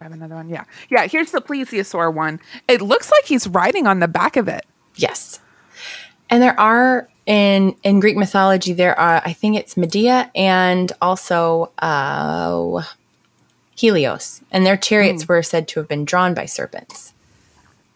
[0.00, 0.48] I have another one.
[0.48, 1.06] Yeah, yeah.
[1.08, 2.38] Here's the plesiosaur one.
[2.68, 4.64] It looks like he's riding on the back of it.
[4.94, 5.40] Yes.
[6.30, 11.72] And there are in in Greek mythology there are I think it's Medea and also
[11.78, 12.82] uh
[13.76, 14.40] Helios.
[14.50, 17.12] And their chariots were said to have been drawn by serpents.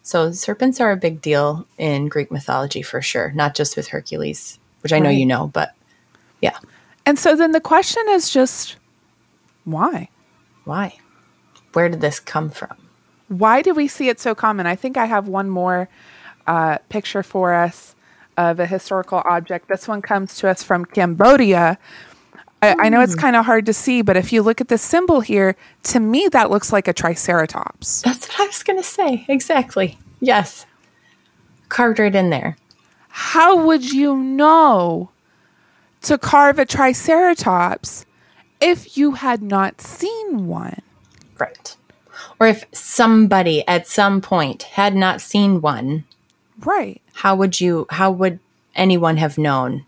[0.01, 4.59] So serpents are a big deal in Greek mythology for sure, not just with Hercules,
[4.81, 5.17] which I know Right.
[5.17, 5.73] you know, but
[6.41, 6.57] yeah.
[7.05, 8.75] And so then the question is just
[9.65, 10.09] why?
[10.65, 10.97] Why?
[11.73, 12.75] Where did this come from?
[13.27, 14.67] Why do we see it so common?
[14.67, 15.89] I think I have one more
[16.45, 17.95] uh, picture for us
[18.37, 19.67] of a historical object.
[19.67, 21.77] This one comes to us from Cambodia.
[22.61, 24.77] I, I know it's kind of hard to see, but if you look at the
[24.77, 28.01] symbol here, to me that looks like a triceratops.
[28.03, 29.25] That's what I was going to say.
[29.27, 29.97] Exactly.
[30.19, 30.65] Yes.
[31.69, 32.55] Carved right in there.
[33.09, 35.11] How would you know
[36.03, 38.05] to carve a triceratops
[38.63, 40.81] if you had not seen one?
[41.37, 41.75] Right.
[42.39, 46.05] Or if somebody at some point had not seen one,
[46.63, 47.01] Right.
[47.13, 48.39] how would you how would
[48.75, 49.85] anyone have known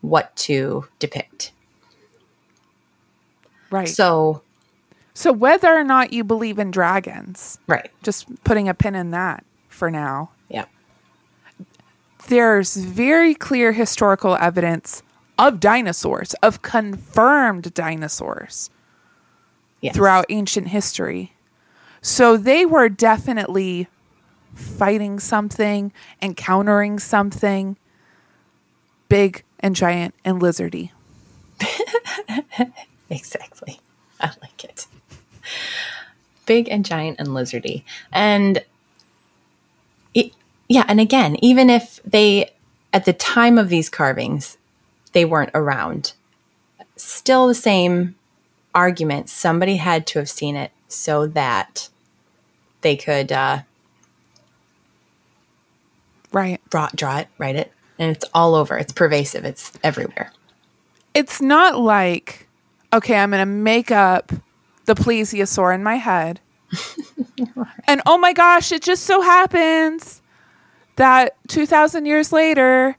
[0.00, 1.52] what to depict?
[3.70, 3.88] Right.
[3.88, 4.42] So,
[5.14, 7.90] So, whether or not you believe in dragons, right.
[8.02, 10.30] just putting a pin in that for now.
[10.48, 10.66] Yeah.
[12.28, 15.02] there's very clear historical evidence
[15.38, 18.70] of dinosaurs, of confirmed dinosaurs
[19.80, 19.94] Yes.
[19.94, 21.34] throughout ancient history.
[22.00, 23.88] So they were definitely
[24.54, 27.76] fighting something, encountering something
[29.08, 30.90] big and giant and lizardy.
[33.08, 33.78] Exactly.
[34.20, 34.86] I like it.
[36.44, 37.84] big and giant and lizardy.
[38.12, 38.64] And
[40.12, 40.32] it,
[40.68, 42.50] yeah, and again, even if they,
[42.92, 44.56] at the time of these carvings,
[45.16, 46.12] they weren't around,
[46.96, 48.14] still the same
[48.74, 49.30] argument.
[49.30, 51.88] Somebody had to have seen it so that
[52.82, 53.60] they could uh,
[56.32, 56.60] Right.
[56.68, 57.72] draw, draw it, write it.
[57.98, 58.76] And it's all over.
[58.76, 59.46] It's pervasive.
[59.46, 60.32] It's everywhere.
[61.14, 62.46] It's not like,
[62.92, 64.32] okay, I'm going to make up
[64.84, 66.40] the plesiosaur in my head.
[67.88, 70.20] and oh my gosh, it just so happens
[70.96, 72.98] that 2,000 years later,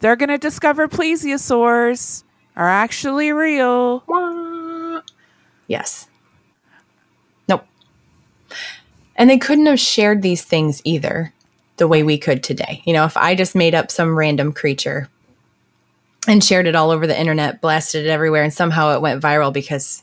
[0.00, 2.22] they're going to discover plesiosaurs
[2.56, 4.02] are actually real.
[5.66, 6.08] Yes.
[7.48, 7.64] Nope.
[9.16, 11.32] And they couldn't have shared these things either
[11.76, 12.82] the way we could today.
[12.84, 15.08] You know, if I just made up some random creature
[16.26, 19.52] and shared it all over the internet, blasted it everywhere, and somehow it went viral
[19.52, 20.02] because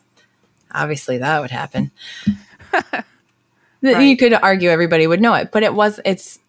[0.72, 1.92] obviously that would happen.
[2.72, 3.04] Th-
[3.82, 6.40] You could argue everybody would know it, but it was, it's,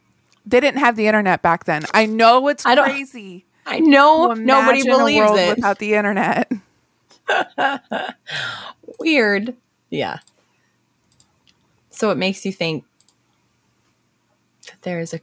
[0.46, 1.82] They didn't have the internet back then.
[1.92, 3.44] I know it's I don't- crazy.
[3.68, 5.56] I know nobody believes it.
[5.56, 6.50] without the internet.
[9.00, 9.54] Weird.
[9.90, 10.18] Yeah.
[11.90, 12.85] So it makes you think
[14.66, 15.20] that there is a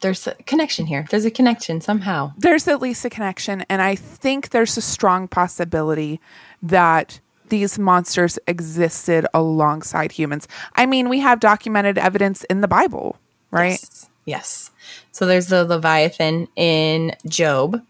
[0.00, 1.06] there's a connection here.
[1.10, 2.32] There's a connection somehow.
[2.36, 6.20] there's at least a connection and i think there's a strong possibility
[6.62, 13.16] that these monsters existed alongside humans i mean we have documented evidence in the bible
[13.52, 14.08] right Yes.
[14.24, 14.70] Yes.
[15.10, 17.82] So there's the Leviathan in Job.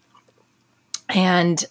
[1.09, 1.64] And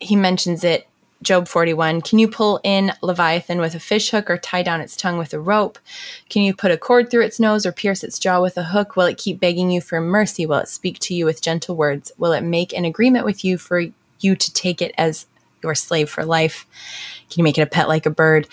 [0.00, 0.86] he mentions it
[1.22, 2.02] Job 41.
[2.02, 5.32] Can you pull in Leviathan with a fish hook or tie down its tongue with
[5.32, 5.78] a rope?
[6.28, 8.96] Can you put a cord through its nose or pierce its jaw with a hook?
[8.96, 10.46] Will it keep begging you for mercy?
[10.46, 12.12] Will it speak to you with gentle words?
[12.18, 13.84] Will it make an agreement with you for
[14.20, 15.26] you to take it as
[15.62, 16.66] your slave for life?
[17.30, 18.46] Can you make it a pet like a bird?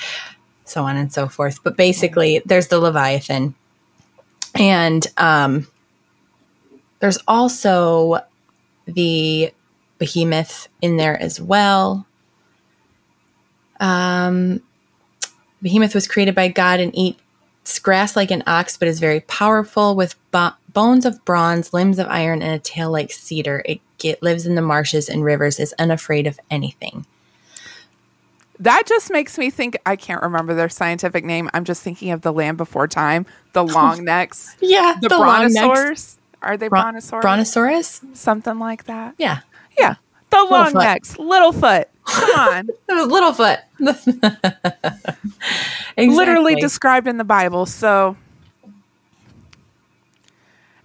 [0.65, 1.61] So on and so forth.
[1.63, 3.55] But basically, there's the Leviathan.
[4.55, 5.67] And um,
[6.99, 8.19] there's also
[8.85, 9.51] the
[9.97, 12.05] behemoth in there as well.
[13.79, 14.61] Um,
[15.61, 19.95] behemoth was created by God and eats grass like an ox, but is very powerful
[19.95, 23.63] with bo- bones of bronze, limbs of iron, and a tail like cedar.
[23.65, 27.05] It get, lives in the marshes and rivers, is unafraid of anything.
[28.59, 32.21] That just makes me think i can't remember their scientific name i'm just thinking of
[32.21, 38.01] the land before time the long necks Yeah, the, brontosaurs are they brontosaurs Brontosaurus?
[38.13, 39.39] something like that Yeah,
[39.77, 39.95] yeah
[40.29, 40.83] the long foot.
[40.83, 43.59] necks littlefoot come on it was Littlefoot.
[45.97, 47.65] literally described in the Bible.
[47.65, 48.15] So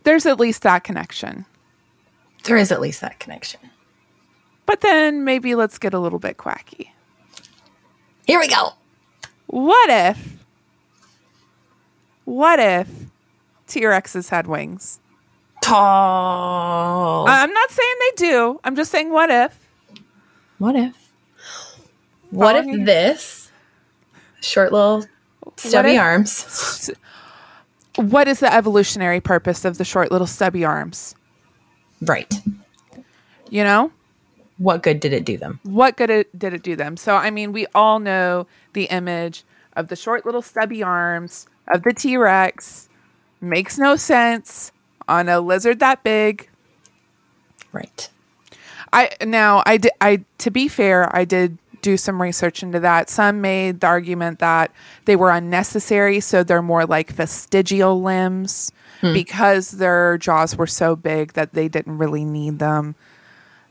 [0.05, 1.45] there's at least that connection.
[2.45, 3.61] there is at least that connection.
[4.67, 6.93] But then maybe let's get a little bit quacky.
[8.29, 8.75] Here we go.
[9.47, 10.37] What if,
[12.27, 12.87] what if
[13.67, 15.01] T Rexes had wings?
[15.63, 17.27] Tall.
[17.27, 18.61] I'm not saying they do.
[18.65, 19.59] I'm just saying, what if?
[20.59, 20.95] What if?
[22.31, 23.51] What Follow if this
[24.43, 25.07] short little
[25.57, 26.91] stubby if- arms?
[27.97, 31.17] What is the evolutionary purpose of the short little stubby arms?
[32.01, 32.33] Right.
[33.51, 33.91] You know?
[34.59, 35.61] What good did it do them?
[35.63, 36.97] what good it, did it do them?
[36.97, 39.45] So, I mean, we all know the image
[39.77, 42.89] of the short little stubby arms of the T Rex.
[43.41, 44.73] Makes no sense
[45.07, 46.49] on a lizard that big.
[47.73, 48.11] Right.
[48.93, 53.09] I now I did I to be fair, I did do some research into that.
[53.09, 54.73] Some made the argument that
[55.05, 59.13] they were unnecessary, so they're more like vestigial limbs hmm.
[59.13, 62.95] because their jaws were so big that they didn't really need them.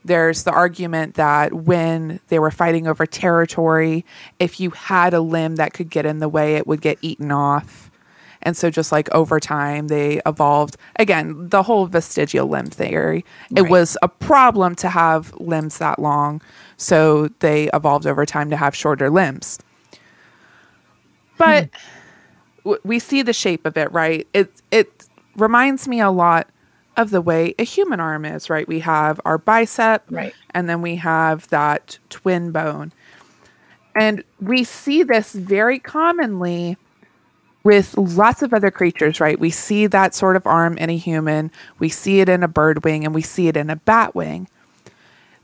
[0.07, 4.05] There's the argument that when they were fighting over territory,
[4.39, 7.31] if you had a limb that could get in the way, it would get eaten
[7.31, 7.91] off.
[8.41, 13.25] And so, just like over time, they evolved again, the whole vestigial limb theory.
[13.55, 13.71] It Right.
[13.71, 16.41] was a problem to have limbs that long.
[16.77, 19.59] So, they evolved over time to have shorter limbs.
[21.37, 21.69] But hmm.
[22.63, 24.25] w- we see the shape of it, right?
[24.33, 26.47] It, it reminds me a lot
[26.97, 28.67] of the way a human arm is, right?
[28.67, 30.33] We have our bicep, Right.
[30.53, 32.91] and then we have that twin bone.
[33.95, 36.77] And we see this very commonly
[37.63, 39.39] with lots of other creatures, right?
[39.39, 42.83] We see that sort of arm in a human, we see it in a bird
[42.83, 44.47] wing, and we see it in a bat wing.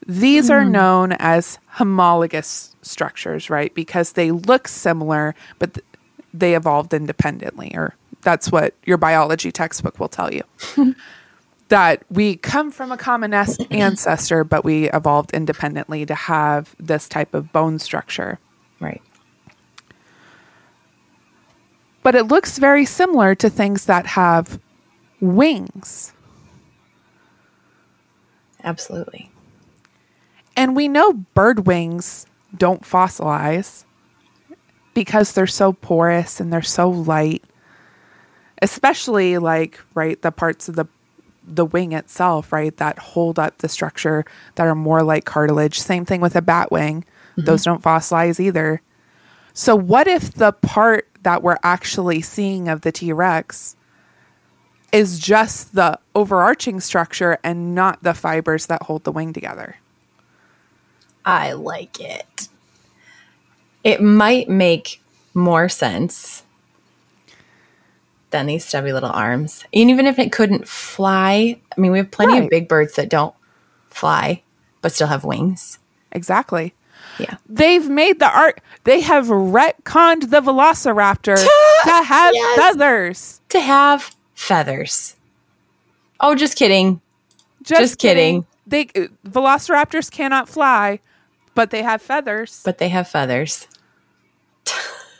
[0.07, 0.71] These are hmm.
[0.71, 3.73] known as homologous structures, right?
[3.73, 5.85] Because they look similar, but th-
[6.33, 10.43] they evolved independently, or that's what your biology textbook will tell you.
[11.69, 13.33] that we come from a common
[13.71, 18.39] ancestor, but we evolved independently to have this type of bone structure.
[18.79, 19.01] Right.
[22.03, 24.59] but it looks very similar to things that have
[25.21, 26.11] wings.
[28.63, 29.31] Absolutely.
[30.55, 33.85] And we know bird wings don't fossilize
[34.93, 37.43] because they're so porous and they're so light.
[38.61, 40.85] Especially like right the parts of the
[41.45, 44.25] the wing itself, right, that hold up the structure
[44.55, 45.79] that are more like cartilage.
[45.79, 47.05] Same thing with a bat wing.
[47.31, 47.45] Mm-hmm.
[47.45, 48.81] Those don't fossilize either.
[49.53, 53.75] So what if the part that we're actually seeing of the T-Rex
[54.91, 59.77] is just the overarching structure and not the fibers that hold the wing together?
[61.25, 62.49] I like it.
[63.83, 65.01] It might make
[65.33, 66.42] more sense
[68.33, 69.63] than these stubby little arms.
[69.73, 72.43] And even if it couldn't fly, I mean, we have plenty Right.
[72.43, 73.33] of big birds that don't
[73.89, 74.43] fly
[74.81, 75.79] but still have wings.
[76.11, 76.73] Exactly.
[77.19, 77.37] Yeah.
[77.47, 78.59] They've made the art.
[78.83, 82.57] They have retconned the Velociraptor to have Yes.
[82.57, 83.41] feathers.
[83.49, 85.15] To have feathers.
[86.19, 86.99] Oh, just kidding.
[87.63, 88.45] Just, Just kidding.
[88.67, 90.99] They uh, Velociraptors cannot fly,
[91.55, 93.67] but they have feathers But they have feathers.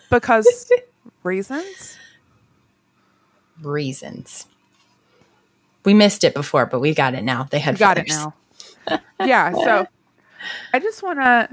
[0.10, 0.71] because
[1.23, 1.97] reasons.
[3.61, 4.47] Reasons.
[5.85, 7.43] We missed it before, but we got it now.
[7.43, 8.33] They had Got it now.
[9.19, 9.51] yeah.
[9.53, 9.87] So
[10.73, 11.49] I just want to.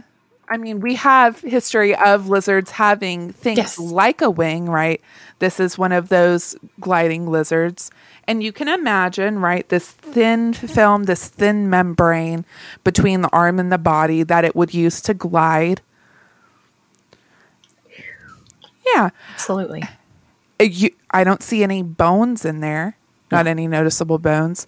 [0.49, 3.79] I mean, we have history of lizards having things Yes.
[3.79, 5.01] like a wing, right?
[5.39, 7.91] This is one of those gliding lizards.
[8.27, 12.45] And you can imagine, right, this thin film, this thin membrane
[12.83, 15.83] between the arm and the body that it would use to glide.
[18.95, 19.11] Yeah.
[19.35, 19.85] Absolutely.
[20.61, 22.97] You, I don't see any bones in there,
[23.31, 24.67] not any noticeable bones,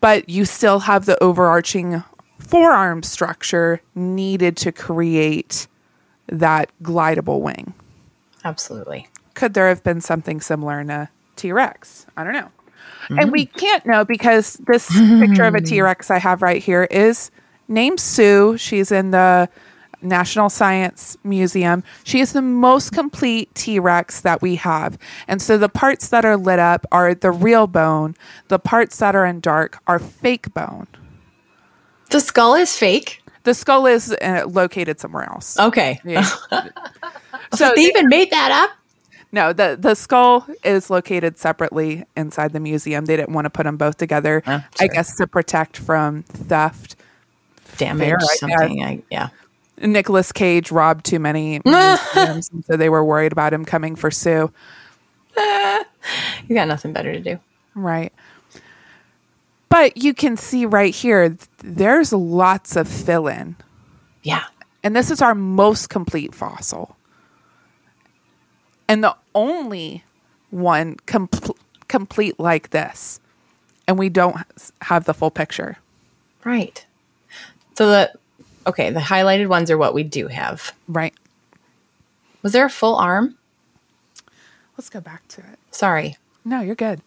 [0.00, 2.02] but you still have the overarching
[2.38, 5.66] forearm structure needed to create
[6.28, 7.74] that glidable wing.
[8.44, 9.08] Absolutely.
[9.34, 12.06] Could there have been something similar in a T Rex?
[12.16, 12.50] I don't know.
[13.10, 13.58] And we mm-hmm.
[13.58, 17.30] can't know because this picture of a T Rex I have right here is
[17.68, 18.56] named Sue.
[18.58, 19.48] She's in the
[20.02, 21.82] National Science Museum.
[22.04, 24.98] She is the most complete T Rex that we have.
[25.26, 28.14] And so the parts that are lit up are the real bone,
[28.48, 30.86] the parts that are in dark are fake bone.
[32.10, 33.22] The skull is fake.
[33.44, 35.58] The skull is uh, located somewhere else.
[35.58, 36.00] Okay.
[36.04, 36.28] Yeah.
[37.54, 38.76] So they even made that up?
[39.30, 43.04] No, the the skull is located separately inside the museum.
[43.04, 44.42] They didn't want to put them both together.
[44.46, 46.96] Oh, I guess to protect from theft.
[47.76, 48.82] Damage, Fair, something.
[48.82, 49.28] I, yeah.
[49.80, 54.50] Nicolas Cage robbed too many museums, so they were worried about him coming for Sue.
[55.36, 57.38] You got nothing better to do.
[57.74, 58.12] Right.
[59.68, 63.56] But you can see right here, there's lots of fill in.
[64.22, 64.44] Yeah.
[64.82, 66.96] And this is our most complete fossil.
[68.88, 70.04] And the only
[70.50, 71.56] one compl-
[71.88, 73.20] complete like this.
[73.86, 74.36] And we don't
[74.82, 75.76] have the full picture.
[76.44, 76.84] Right.
[77.76, 78.12] So the
[78.68, 80.72] okay, the highlighted ones are what we do have.
[80.86, 81.14] Right.
[82.42, 83.36] Was there a full arm?
[84.76, 85.58] Let's go back to it.
[85.72, 86.16] Sorry.
[86.44, 87.00] No, you're good.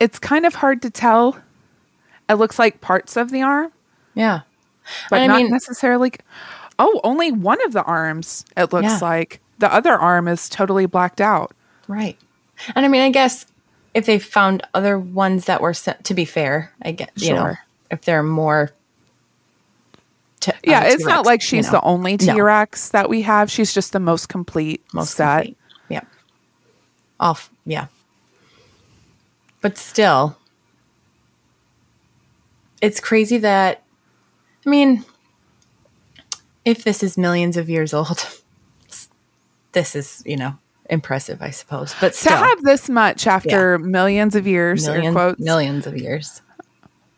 [0.00, 1.38] It's kind of hard to tell.
[2.28, 3.72] It looks like parts of the arm,
[4.14, 4.40] Yeah.
[5.10, 6.12] but And I not mean- necessarily.
[6.78, 8.98] Oh, only one of the arms, it looks Yeah.
[9.00, 9.40] like.
[9.58, 11.52] The other arm is totally blacked out.
[11.86, 12.18] Right.
[12.74, 13.46] And I mean, I guess
[13.94, 17.42] if they found other ones that were sent, to be fair, I get you know
[17.44, 17.58] Sure.
[17.90, 18.72] if there are more.
[20.62, 21.72] Yeah, uh, it's not T-Rex, like you she's know.
[21.72, 22.34] the only No.
[22.34, 23.50] T Rex that we have.
[23.50, 25.36] She's just the most complete most set.
[25.44, 25.56] complete.
[25.88, 26.00] Yeah.
[27.20, 27.50] Off.
[27.64, 27.86] Yeah.
[29.60, 30.36] But still,
[32.82, 33.82] it's crazy that.
[34.66, 35.04] I mean,
[36.64, 38.26] if this is millions of years old,
[39.72, 40.58] this is you know
[40.90, 41.94] impressive, I suppose.
[42.00, 46.42] But To have this much after millions of years, air millions, quotes, millions of years.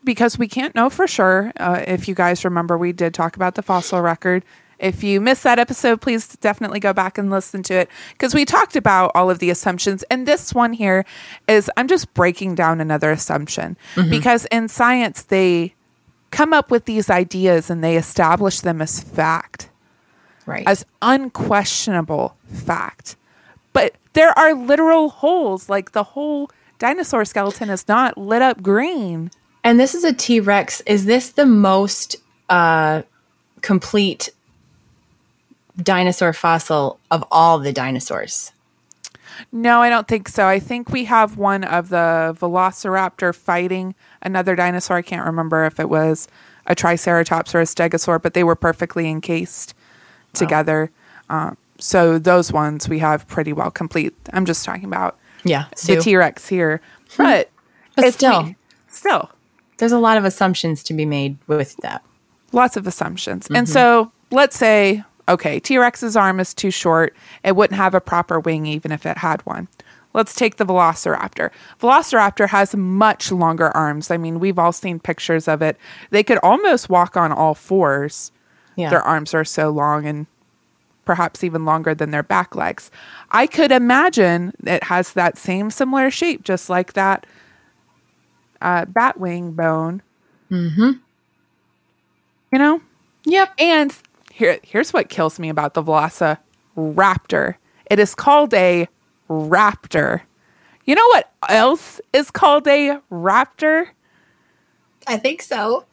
[0.07, 1.53] Because we can't know for sure.
[1.61, 4.43] Uh, if you guys remember, we did talk about the fossil record.
[4.79, 8.45] If you missed that episode, please definitely go back and listen to it because we
[8.45, 10.03] talked about all of the assumptions.
[10.11, 11.05] And this one here
[11.49, 13.77] is I'm just breaking down another assumption
[14.11, 15.75] because in science, they
[16.31, 19.71] come up with these ideas and they establish them as fact,
[20.45, 20.65] Right.
[20.67, 20.85] as
[21.47, 23.17] unquestionable fact.
[23.73, 29.31] But there are literal holes, like the whole dinosaur skeleton is not lit up green.
[29.67, 30.81] And this is a T Rex.
[30.83, 32.15] Is this the most
[32.49, 33.03] uh,
[33.63, 34.31] complete
[35.83, 38.53] dinosaur fossil of all the dinosaurs?
[39.51, 40.47] No, I don't think so.
[40.47, 44.99] I think we have one of the velociraptor fighting another dinosaur.
[44.99, 46.29] I can't remember if it was
[46.67, 49.75] a triceratops or a stegosaur, but they were perfectly encased
[50.33, 50.93] together.
[51.29, 54.15] Uh, so those ones we have pretty well complete.
[54.33, 55.65] I'm just talking about Yeah.
[55.87, 56.81] the T Rex here,
[57.17, 57.51] but
[57.97, 58.57] But still, we-
[58.89, 59.29] still
[59.79, 62.03] there's a lot of assumptions to be made with that.
[62.53, 63.47] lots of assumptions.
[63.49, 63.73] And mm-hmm.
[63.73, 67.15] so let's say, okay, T Rex's arm is too short.
[67.45, 69.69] It wouldn't have a proper wing even if it had one.
[70.15, 71.51] Let's take the Velociraptor.
[71.81, 74.11] Velociraptor has much longer arms.
[74.11, 75.77] I mean, we've all seen pictures of it.
[76.11, 78.33] They could almost walk on all fours.
[78.77, 78.89] Yeah.
[78.89, 80.27] Their arms are so long and
[81.05, 82.91] perhaps even longer than their back legs.
[83.31, 87.27] I could imagine it has that same similar shape, just like that
[88.63, 90.03] uh, bat wing bone.
[90.51, 90.93] Mm-hmm.
[92.53, 92.81] You know?
[93.25, 93.53] Yep.
[93.59, 93.97] And
[94.33, 97.57] here, here's what kills me about the Velociraptor.
[97.91, 98.89] It is called a
[99.29, 100.23] raptor.
[100.85, 103.89] You know what else is called a raptor?
[105.07, 105.85] I think so.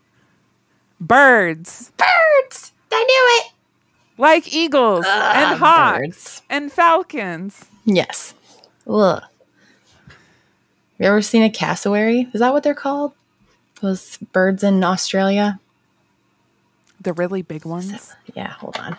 [0.99, 2.71] Birds, Birds.
[2.91, 3.51] I knew it.
[4.19, 6.41] like eagles and hawks birds.
[6.49, 7.65] and falcons.
[7.85, 8.33] Yes.
[8.87, 9.21] Ugh.
[11.03, 12.29] You ever seen a cassowary?
[12.33, 13.11] Is that what they're called?
[13.81, 15.59] Those birds in Australia?
[17.01, 18.15] The really big ones.
[18.33, 18.95] Yeah, hold on.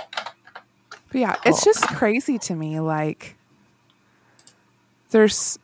[0.00, 1.64] But yeah, it's oh.
[1.64, 2.80] just crazy to me.
[2.80, 3.36] Like,
[5.10, 5.60] there's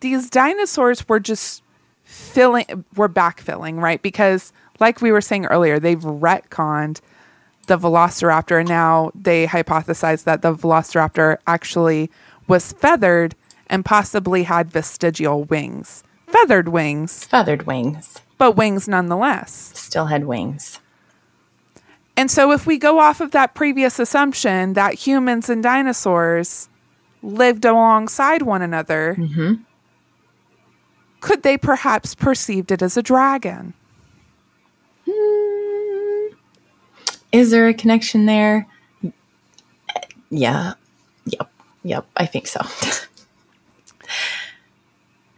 [0.00, 1.62] these dinosaurs were just
[2.02, 4.02] filling, were backfilling, right?
[4.02, 7.00] Because, like we were saying earlier, they've retconned
[7.68, 12.10] the Velociraptor, and now they hypothesize that the Velociraptor actually
[12.48, 13.36] was feathered
[13.70, 18.18] and possibly had vestigial wings, feathered wings, Feathered wings.
[18.36, 19.72] but wings nonetheless.
[19.74, 20.80] Still had wings.
[22.16, 26.68] And so, if we go off of that previous assumption that humans and dinosaurs
[27.22, 29.54] lived alongside one another, mm-hmm.
[31.20, 33.72] could they perhaps perceived it as a dragon?
[35.08, 36.34] Hmm.
[37.32, 38.66] Is there a connection there?
[40.30, 40.74] Yeah.
[41.26, 41.50] Yep.
[41.84, 42.06] Yep.
[42.16, 42.60] I think so.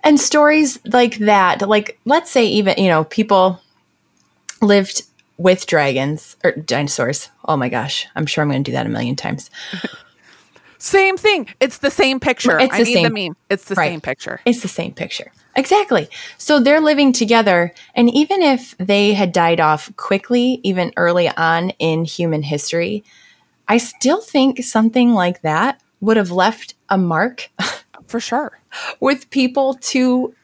[0.04, 3.60] and stories like that, like let's say even, you know, people
[4.60, 5.02] lived
[5.38, 7.30] with dragons or dinosaurs.
[7.46, 8.06] Oh my gosh.
[8.14, 9.50] I'm sure I'm going to do that a million times.
[10.78, 11.48] Same thing.
[11.60, 12.58] It's the same picture.
[12.58, 13.36] It's I the same- the meme.
[13.48, 13.90] It's the Right.
[13.90, 14.40] same picture.
[14.44, 15.30] It's the same picture.
[15.54, 16.08] Exactly.
[16.38, 17.72] So they're living together.
[17.94, 23.04] And even if they had died off quickly, even early on in human history,
[23.68, 27.50] I still think something like that would have left a mark
[28.12, 28.60] For sure.
[29.00, 30.34] with people to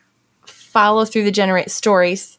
[0.45, 2.39] follow through the generate stories,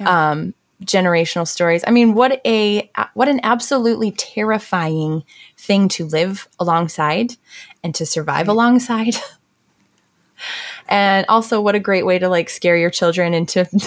[0.00, 1.84] um, generational stories.
[1.86, 5.22] I mean, what a what an absolutely terrifying
[5.56, 7.36] thing to live alongside
[7.82, 9.14] and to survive alongside.
[10.88, 13.68] and also, what a great way to like scare your children into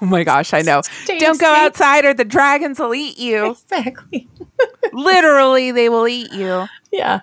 [0.00, 0.82] Oh my gosh, I know.
[1.04, 3.50] Stay Don't go outside or the dragons will eat you.
[3.50, 4.28] exactly.
[4.92, 6.66] Literally, they will eat you.
[6.92, 7.20] Yeah.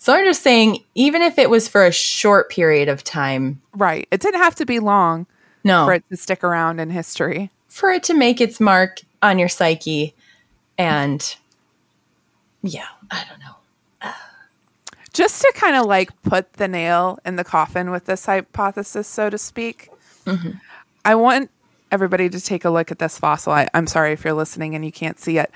[0.00, 4.08] So I'm just saying, even if it was for a short period of time, Right.
[4.10, 5.26] It didn't have to be long
[5.62, 7.50] no, for it to stick around in history.
[7.68, 10.14] for it to make its mark on your psyche
[10.78, 11.36] and
[12.62, 13.60] yeah i don't know
[15.12, 19.28] just to kind of like put the nail in the coffin with this hypothesis, so
[19.28, 19.90] to speak,
[20.24, 20.52] mm-hmm.
[21.04, 21.50] I want
[21.90, 23.52] everybody to take a look at this fossil.
[23.52, 25.50] I, I'm sorry if you're listening and you can't see it,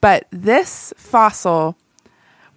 [0.00, 1.76] but this fossil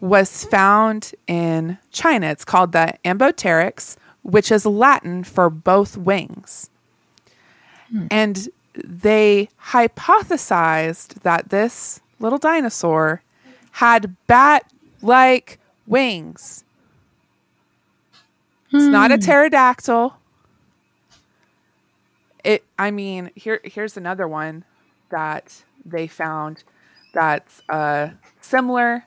[0.01, 2.27] was found in China.
[2.27, 6.69] It's called the Ambopteryx, which is Latin for both wings.
[8.09, 13.21] And they hypothesized that this little dinosaur
[13.71, 14.65] had bat
[15.01, 16.63] like wings.
[18.73, 20.15] It's not a pterodactyl.
[22.43, 24.63] It I mean, here here's another one
[25.09, 26.63] that they found
[27.13, 29.05] that's uh similar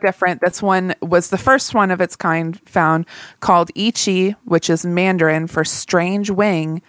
[0.00, 0.40] but different.
[0.40, 3.06] This one was the first one of its kind found
[3.40, 6.82] called Yi qi, which is Mandarin for strange wing.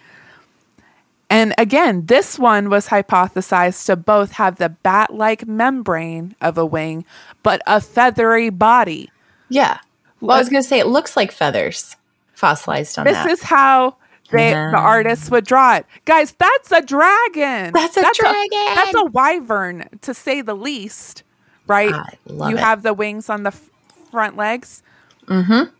[1.28, 6.64] And again, this one was hypothesized to both have the bat like membrane of a
[6.64, 7.04] wing,
[7.42, 9.10] but a feathery body.
[9.48, 9.78] yeah
[10.20, 11.94] well i was gonna say it looks like feathers
[12.34, 13.96] fossilized on This is how
[14.32, 14.70] they Yeah.
[14.72, 15.86] the artists would draw it.
[16.04, 17.72] Guys, that's a dragon.
[17.72, 18.48] That's a dragon.
[18.74, 21.22] that's a wyvern, to say the least.
[21.66, 21.92] Right?
[21.94, 22.60] I love you it.
[22.60, 23.70] have the wings on the f-
[24.10, 24.82] front legs.
[25.26, 25.70] Mm-hmm.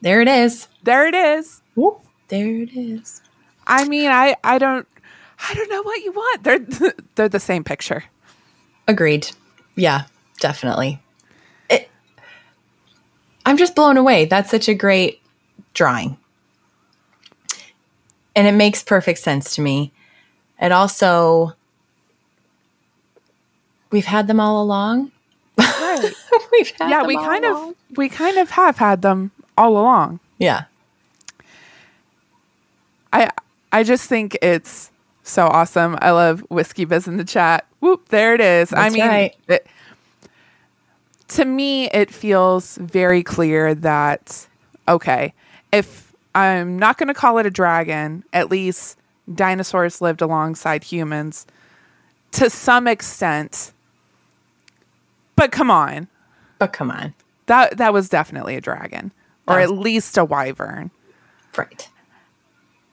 [0.00, 1.62] There it is There it is.
[1.74, 2.00] Whoop.
[2.28, 3.20] there it is
[3.66, 4.86] I mean, I I don't
[5.48, 6.42] I don't know what you want.
[6.44, 6.58] They're
[7.14, 8.04] they're the same picture.
[8.86, 9.28] agreed
[9.76, 10.02] yeah
[10.40, 11.00] definitely
[11.70, 11.88] it,
[13.46, 15.20] i'm just blown away that's such a great
[15.72, 16.16] drawing
[18.36, 19.90] and it makes perfect sense to me
[20.60, 21.54] it also
[23.94, 25.12] we've had them all along.
[25.56, 26.12] Right.
[26.52, 27.68] we've had yeah, them we all kind along.
[27.70, 30.18] of we kind of have had them all along.
[30.38, 30.64] yeah.
[33.12, 33.30] I
[33.72, 34.90] I just think it's
[35.22, 35.96] so awesome.
[36.02, 37.66] I love whiskey biz in the chat.
[37.78, 38.72] Whoop, there it is.
[38.72, 39.36] I mean, right.
[39.46, 39.66] it-
[41.28, 44.46] to me, it feels very clear that
[44.88, 45.32] okay,
[45.72, 48.98] if I'm not going to call it a dragon, at least
[49.32, 51.46] dinosaurs lived alongside humans
[52.32, 53.70] to some extent.
[55.36, 56.08] But come on,
[56.58, 57.14] But come on.
[57.46, 59.12] that that was definitely a dragon,
[59.48, 60.90] or at least a wyvern.
[61.56, 61.88] Right.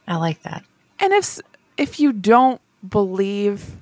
[0.08, 0.64] I like that.
[1.00, 1.39] And if
[1.78, 3.78] if you don't believe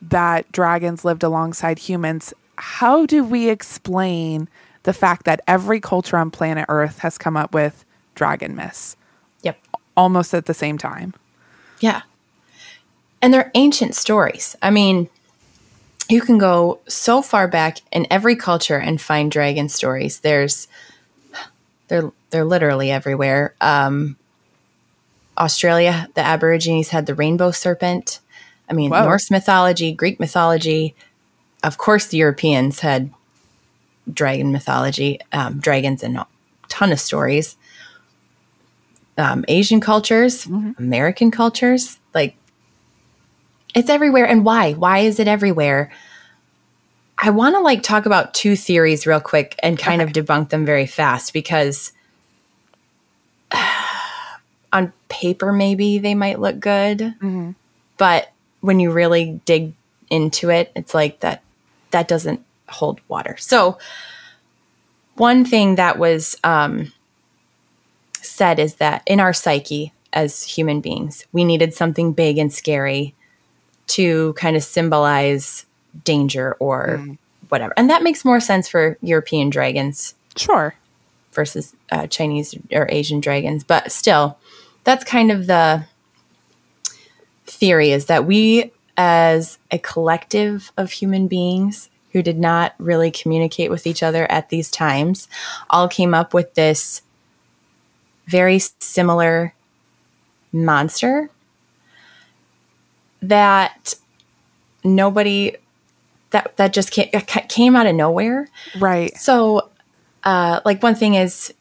[0.00, 4.48] that dragons lived alongside humans, how do we explain
[4.84, 8.96] the fact that every culture on planet Earth has come up with dragon myths
[9.42, 9.58] Yep.
[9.96, 11.14] almost at the same time?
[11.80, 12.02] Yeah.
[13.20, 14.56] And they're ancient stories.
[14.62, 15.08] I mean,
[16.08, 20.20] you can go so far back in every culture and find dragon stories.
[20.20, 20.68] There's
[21.88, 23.54] they're they're literally everywhere.
[23.60, 24.16] Um
[25.38, 28.20] Australia, the Aborigines had the rainbow serpent.
[28.68, 29.04] I mean, Whoa.
[29.04, 30.94] Norse mythology, Greek mythology.
[31.62, 33.10] Of course, the Europeans had
[34.12, 36.26] dragon mythology, um, dragons, and a
[36.68, 37.56] ton of stories.
[39.18, 40.46] Um, Asian cultures,
[40.78, 42.36] American cultures, like
[43.74, 44.26] it's everywhere.
[44.26, 44.72] And why?
[44.72, 45.90] Why is it everywhere?
[47.18, 50.66] I want to like talk about two theories real quick and kind of debunk them
[50.66, 51.92] very fast because
[54.72, 57.14] on paper maybe they might look good,
[57.96, 59.72] but when you really dig
[60.10, 61.42] into it, it's like that
[61.92, 63.36] that doesn't hold water.
[63.38, 63.78] So
[65.14, 66.92] one thing that was um,
[68.14, 73.14] said is that in our psyche as human beings, we needed something big and scary
[73.88, 75.66] to kind of symbolize
[76.04, 77.04] danger or
[77.48, 77.74] whatever.
[77.76, 80.74] And that makes more sense for European dragons Sure.
[81.32, 83.64] versus uh, Chinese or Asian dragons.
[83.64, 84.38] But still,
[84.84, 85.84] that's kind of the
[87.46, 93.70] theory is that we, as a collective of human beings who did not really communicate
[93.70, 95.28] with each other at these times,
[95.70, 97.02] all came up with this
[98.26, 99.54] very similar
[100.52, 101.30] monster
[103.22, 103.94] that
[104.84, 105.56] nobody
[106.30, 107.08] that that just came,
[107.48, 109.16] came out of nowhere Right.
[109.16, 109.70] so,
[110.24, 111.52] uh, like one thing is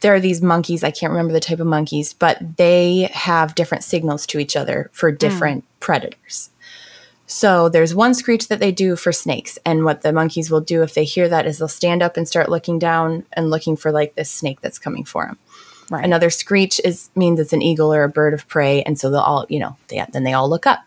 [0.00, 0.84] there are these monkeys.
[0.84, 4.90] I can't remember the type of monkeys, but they have different signals to each other
[4.92, 6.50] for different predators.
[7.26, 10.82] So there's one screech that they do for snakes, and what the monkeys will do
[10.82, 13.90] if they hear that is they'll stand up and start looking down and looking for
[13.90, 15.38] like this snake that's coming for them.
[15.90, 16.04] Right.
[16.04, 19.20] Another screech is means it's an eagle or a bird of prey, and so they'll
[19.20, 20.80] all you know they then they all look up.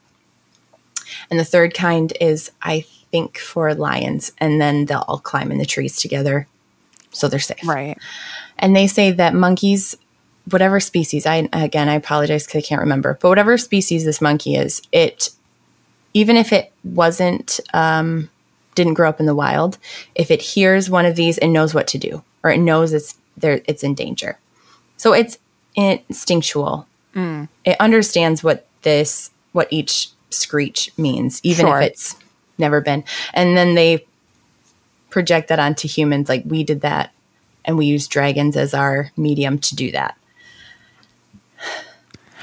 [1.30, 2.82] And the third kind is I
[3.12, 6.47] think for lions, and then they'll all climb in the trees together,
[7.12, 7.66] so they're safe.
[7.66, 7.97] Right.
[8.58, 9.95] And they say that monkeys,
[10.50, 14.56] whatever species, I again I apologize because I can't remember, but whatever species this monkey
[14.56, 15.30] is, it
[16.14, 18.30] even if it wasn't um,
[18.76, 19.78] didn't grow up in the wild,
[20.16, 23.18] if it hears one of these and knows what to do, or it knows it's
[23.38, 24.38] there, it's in danger.
[25.00, 25.38] So it's
[25.76, 26.86] instinctual.
[27.16, 27.47] Mm.
[27.66, 31.82] It understands what this, what each screech means, even Sure.
[31.82, 32.16] if it's
[32.58, 33.04] never been.
[33.34, 34.06] And then they
[35.10, 37.12] project that onto humans, like we did that,
[37.66, 40.18] and we use dragons as our medium to do that.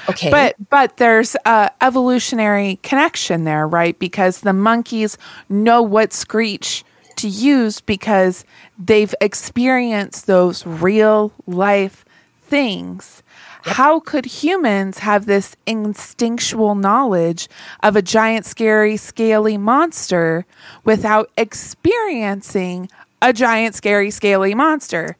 [0.08, 3.98] Okay, But but there's a evolutionary connection there, right?
[3.98, 6.84] Because the monkeys know what screech
[7.16, 8.44] to use because
[8.78, 12.04] they've experienced those real life
[12.46, 13.22] things.
[13.62, 17.48] How could humans have this instinctual knowledge
[17.82, 20.46] of a giant, scary, scaly monster
[20.84, 22.88] without experiencing
[23.20, 25.16] a giant, scary, scaly monster?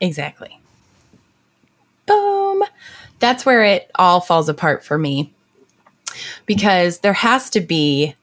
[0.00, 0.58] Exactly.
[2.06, 2.64] Boom.
[3.20, 5.32] That's where it all falls apart for me.
[6.44, 8.14] Because there has to be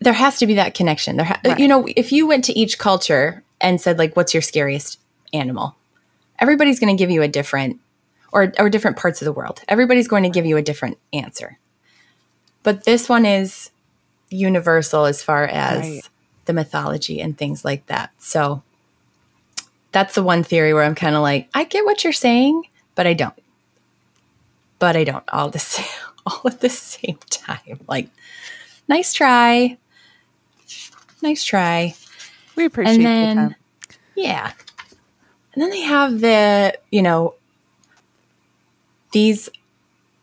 [0.00, 1.16] there has to be that connection.
[1.16, 1.58] There ha- Right.
[1.58, 4.98] you know, if you went to each culture and said like what's your scariest
[5.32, 5.76] animal?
[6.38, 7.80] Everybody's going to give you a different
[8.32, 9.62] or or different parts of the world.
[9.68, 11.58] Everybody's going to give you a different answer.
[12.62, 13.70] But this one is
[14.30, 16.08] universal as far as Right.
[16.44, 18.10] the mythology and things like that.
[18.18, 18.62] So
[19.92, 22.64] that's the one theory where I'm kind of like, I get what you're saying,
[22.94, 23.34] but I don't.
[24.78, 25.86] But I don't all the same,
[26.26, 27.80] all at the same time.
[27.88, 28.10] Like,
[28.86, 29.78] nice try,
[31.22, 31.94] nice try.
[32.54, 33.56] We appreciate And then,
[34.14, 34.52] yeah.
[35.58, 37.34] And then they have the, you know,
[39.10, 39.48] these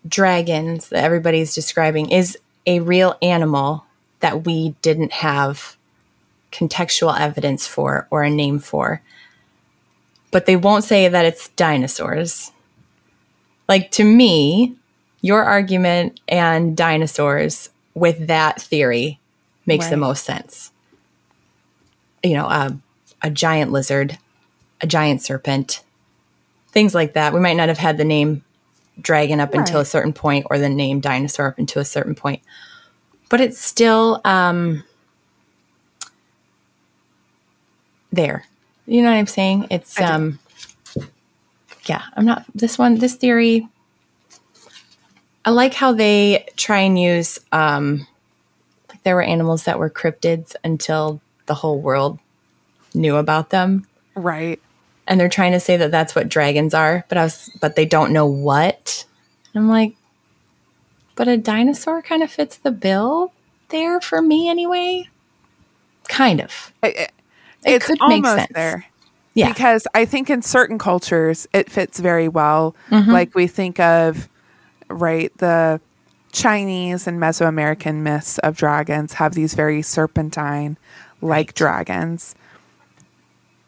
[0.07, 3.83] dragons that everybody's describing is a real animal
[4.21, 5.75] that we didn't have
[6.53, 9.01] contextual evidence for or a name for.
[10.31, 12.53] But they won't say that it's dinosaurs.
[13.67, 14.77] Like to me,
[15.19, 19.19] your argument and dinosaurs with that theory
[19.65, 20.71] makes the most sense.
[22.23, 22.79] You know, a,
[23.21, 24.17] a giant lizard,
[24.81, 25.83] a giant serpent,
[26.69, 27.33] things like that.
[27.33, 28.43] We might not have had the name
[28.99, 32.41] dragon up until a certain point or the name dinosaur up until a certain point.
[33.29, 34.83] But it's still um,
[38.11, 38.45] there.
[38.85, 39.67] You know what I'm saying?
[39.69, 40.39] It's um
[41.85, 43.67] yeah, I'm not this one this theory
[45.43, 48.07] I like how they try and use um
[48.89, 52.19] like there were animals that were cryptids until the whole world
[52.93, 54.61] knew about them Right.
[55.07, 57.85] And they're trying to say that that's what dragons are, but I was but they
[57.85, 59.05] don't know what.
[59.53, 59.95] I'm like
[61.15, 63.31] but a dinosaur kind of fits the bill
[63.69, 65.07] there for me anyway.
[66.09, 66.73] Kind of.
[66.83, 67.11] It, it-
[67.65, 68.51] It it's could make almost sense.
[68.53, 68.85] there.
[69.33, 69.47] Yeah.
[69.51, 72.75] Because I think in certain cultures it fits very well.
[72.89, 73.11] Mm-hmm.
[73.11, 74.29] Like we think of,
[74.89, 75.79] right, the
[76.31, 80.77] Chinese and Mesoamerican myths of dragons have these very serpentine
[81.21, 82.35] like dragons.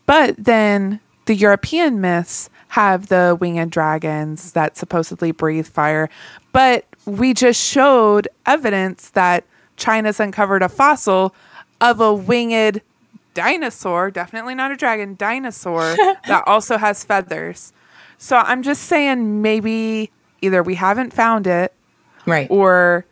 [0.06, 6.10] But then the European myths have the winged dragons that supposedly breathe fire.
[6.52, 9.46] But we just showed evidence that
[9.78, 11.34] China's uncovered a fossil
[11.80, 12.82] of a winged
[13.34, 15.96] dinosaur, definitely not a dragon, dinosaur
[16.28, 17.72] that also has feathers.
[18.18, 20.12] So I'm just saying maybe
[20.42, 21.72] either we haven't found it
[22.26, 22.48] Right.
[22.50, 23.06] or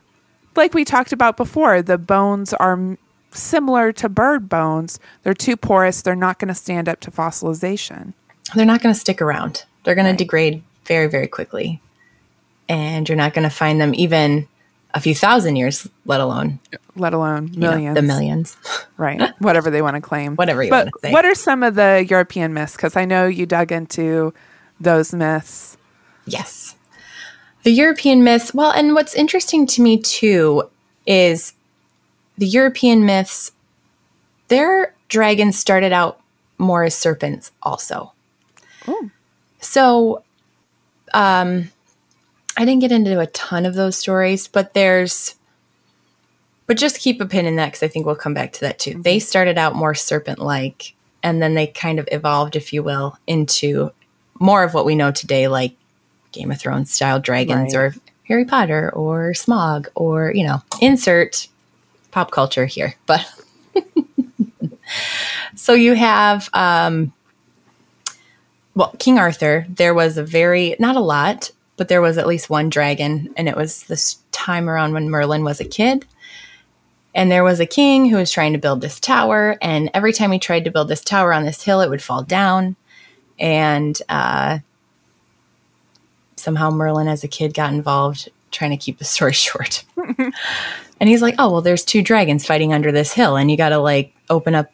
[0.55, 2.97] like we talked about before, the bones are
[3.35, 4.99] similar to bird bones.
[5.23, 8.13] They're too porous, they're not going to stand up to fossilization.
[8.55, 9.65] they're not going to stick around.
[9.83, 11.81] They're going to degrade very, very quickly.
[12.67, 14.47] And you're not going to find them even
[14.93, 16.57] a few thousand years, let alone
[16.95, 18.57] Let alone you know, millions, the millions.
[18.97, 19.21] right?
[19.39, 21.11] Whatever they want to claim, Whatever you But wanna say.
[21.11, 22.75] what are some of the European myths?
[22.77, 24.33] Because I know you dug into
[24.79, 25.75] those myths.
[26.25, 26.75] Yes.
[27.63, 30.63] The European myths, well, and what's interesting to me too
[31.05, 31.53] is
[32.37, 33.51] the European myths,
[34.47, 36.19] their dragons started out
[36.57, 38.11] more as serpents also.
[39.59, 40.23] So,
[41.13, 41.71] um,
[42.57, 45.35] I didn't get into a ton of those stories, but there's,
[46.67, 48.79] but just keep a pin in that because I think we'll come back to that
[48.79, 49.01] too.
[49.01, 53.17] They started out more serpent like, and then they kind of evolved, if you will,
[53.27, 53.91] into
[54.39, 55.73] more of what we know today, like
[56.31, 57.81] Game of Thrones style dragons Right.
[57.81, 57.95] or
[58.27, 61.47] Harry Potter or Smaug or, you know, insert
[62.15, 62.95] pop culture here.
[63.07, 63.29] But
[65.55, 67.11] so you have, um,
[68.73, 72.49] well, King Arthur, there was a very, not a lot, but there was at least
[72.49, 73.33] one dragon.
[73.35, 76.05] And it was this time around when Merlin was a kid.
[77.13, 79.57] And there was a king who was trying to build this tower.
[79.61, 82.23] And every time he tried to build this tower on this hill, it would fall
[82.23, 82.77] down.
[83.37, 84.59] And uh,
[86.37, 89.83] somehow Merlin, as a kid, got involved trying to keep the story short.
[90.99, 93.35] and he's like, oh, well, there's two dragons fighting under this hill.
[93.37, 94.71] And you got to like open up,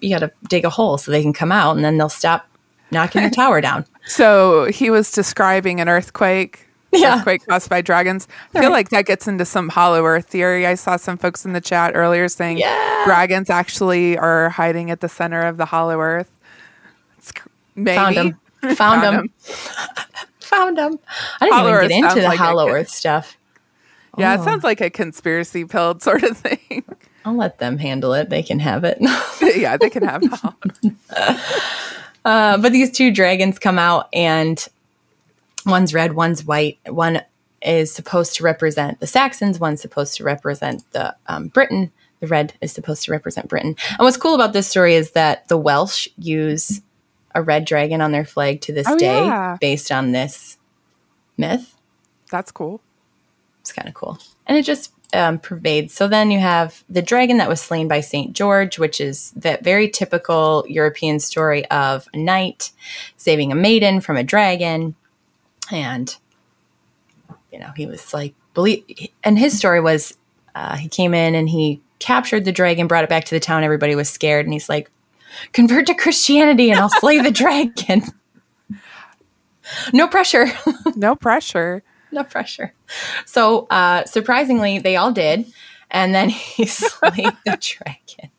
[0.00, 2.46] you got to dig a hole so they can come out and then they'll stop
[2.90, 3.84] knocking your tower down.
[4.06, 6.66] So he was describing an earthquake.
[6.92, 7.16] Yeah.
[7.18, 8.26] Earthquake caused by dragons.
[8.54, 10.66] I feel like that gets into some hollow earth theory.
[10.66, 13.02] I saw some folks in the chat earlier saying Yeah.
[13.04, 16.30] dragons actually are hiding at the center of the hollow earth.
[17.18, 17.32] It's
[17.74, 17.96] maybe.
[17.96, 18.38] Found him.
[18.62, 19.14] Found, Found him.
[19.14, 19.28] 'em.
[20.40, 20.98] Found him.
[21.40, 22.68] I didn't Hollow even get into the Hollow.
[22.68, 23.36] Earth stuff.
[24.18, 24.40] Yeah, Oh.
[24.40, 26.84] it sounds like a conspiracy pilled sort of thing.
[27.24, 28.30] I'll let them handle it.
[28.30, 28.98] They can have it.
[29.56, 30.92] yeah, they can have it.
[32.24, 34.66] Uh, but these two dragons come out, and
[35.64, 36.76] one's red, one's white.
[36.88, 37.22] One
[37.62, 39.60] is supposed to represent the Saxons.
[39.60, 41.92] One's supposed to represent the um, Britain.
[42.18, 43.76] The red is supposed to represent Britain.
[43.90, 46.80] And what's cool about this story is that the Welsh use
[47.32, 49.56] a red dragon on their flag to this Oh, day, yeah.
[49.60, 50.58] based on this
[51.36, 51.76] myth.
[52.30, 52.80] That's cool.
[53.66, 54.16] It's kind of cool.
[54.46, 55.92] And it just um, pervades.
[55.92, 58.32] So then you have the dragon that was slain by St.
[58.32, 62.70] George, which is that very typical European story of a knight
[63.16, 64.94] saving a maiden from a dragon.
[65.72, 66.14] And,
[67.52, 68.84] you know, he was like, believe,
[69.24, 70.16] and his story was
[70.54, 73.64] uh, he came in and he captured the dragon, brought it back to the town.
[73.64, 74.46] Everybody was scared.
[74.46, 74.92] And he's like,
[75.52, 78.04] convert to Christianity and I'll slay the dragon.
[79.92, 80.46] no pressure.
[80.94, 81.82] No pressure.
[82.12, 82.72] No pressure.
[83.24, 85.46] So uh, surprisingly, they all did,
[85.90, 88.30] and then he slayed the dragon.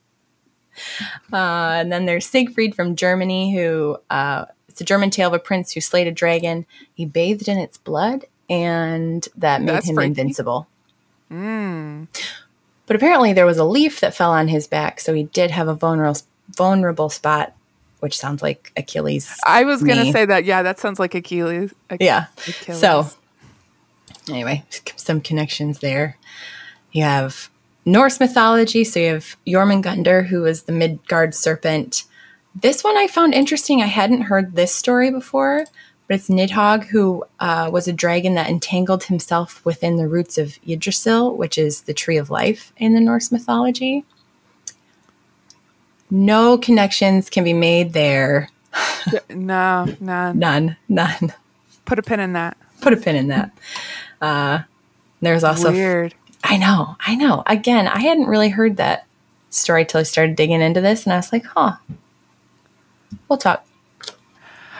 [1.33, 5.39] Uh, and then there's Siegfried from Germany, who uh, it's a German tale of a
[5.39, 6.65] prince who slayed a dragon.
[6.93, 10.07] He bathed in its blood, and that made That's him freaky.
[10.09, 10.67] invincible.
[11.29, 15.67] But apparently there was a leaf that fell on his back, so he did have
[15.67, 16.21] a vulnerable
[16.55, 17.53] vulnerable spot,
[17.99, 19.37] which sounds like Achilles.
[19.45, 20.45] I was going to say that.
[20.45, 21.73] Yeah, that sounds like Achilles.
[21.89, 22.27] Ach- Yeah.
[22.47, 22.79] Achilles.
[22.79, 23.07] So,
[24.29, 24.63] anyway,
[24.95, 26.17] some connections there.
[26.91, 27.49] You have
[27.87, 28.83] Norse mythology.
[28.83, 32.03] So you have Jormungandr, who was the Midgard serpent.
[32.53, 33.81] This one I found interesting.
[33.81, 35.65] I hadn't heard this story before,
[36.07, 40.59] but it's Nidhogg, who uh, was a dragon that entangled himself within the roots of
[40.67, 44.03] Yggdrasil, which is the tree of life in the Norse mythology.
[46.09, 48.49] No connections can be made there.
[49.29, 50.39] no, none.
[50.39, 50.77] None.
[50.89, 51.33] None.
[51.85, 52.57] Put a pin in that.
[52.81, 53.57] Put a pin in that.
[54.21, 54.59] Uh,
[55.21, 56.13] there's also Weird.
[56.43, 57.43] I know, I know.
[57.45, 59.05] Again, I hadn't really heard that
[59.49, 61.75] story till I started digging into this, and I was like, "Huh."
[63.27, 63.65] We'll talk.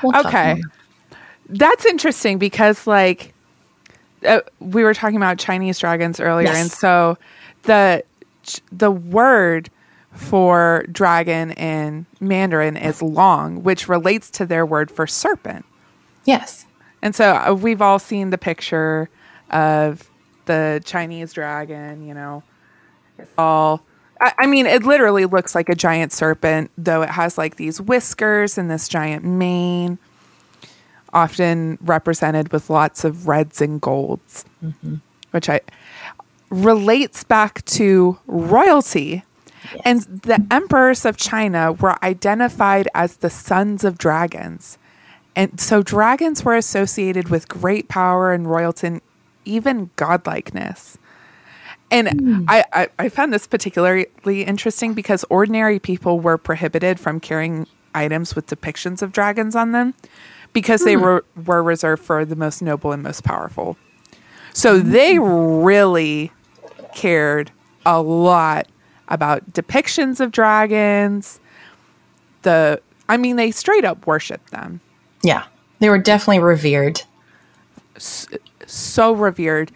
[0.03, 0.55] We'll Okay.
[0.55, 0.63] more.
[1.49, 3.33] That's interesting because, like,
[4.27, 6.57] uh, we were talking about Chinese dragons earlier, Yes.
[6.61, 7.17] and so
[7.63, 8.03] the
[8.71, 9.69] the word
[10.13, 15.65] for dragon in Mandarin is long, which relates to their word for serpent.
[16.25, 16.65] Yes.
[17.01, 19.09] And so uh, we've all seen the picture
[19.49, 20.09] of
[20.45, 22.43] the Chinese dragon, you know,
[23.37, 23.81] all.
[24.19, 27.79] I, I mean, it literally looks like a giant serpent, though it has like these
[27.79, 29.99] whiskers and this giant mane,
[31.13, 34.95] often represented with lots of reds and golds, mm-hmm.
[35.31, 35.61] which I
[36.49, 39.23] relates back to royalty.
[39.83, 44.77] And the emperors of China were identified as the sons of dragons.
[45.35, 49.01] And so dragons were associated with great power and royalty
[49.47, 50.97] even godlikeness.
[51.89, 52.45] And hmm.
[52.47, 58.35] I, I, I found this particularly interesting because ordinary people were prohibited from carrying items
[58.35, 59.93] with depictions of dragons on them
[60.53, 61.01] because they hmm.
[61.01, 63.77] were, were reserved for the most noble and most powerful.
[64.53, 64.91] So hmm.
[64.91, 66.31] they really
[66.93, 67.51] cared
[67.85, 68.67] a lot
[69.07, 71.39] about depictions of dragons.
[72.41, 74.81] The I mean they straight up worshiped them.
[75.23, 75.45] Yeah.
[75.79, 77.01] They were definitely revered.
[78.67, 79.71] So revered.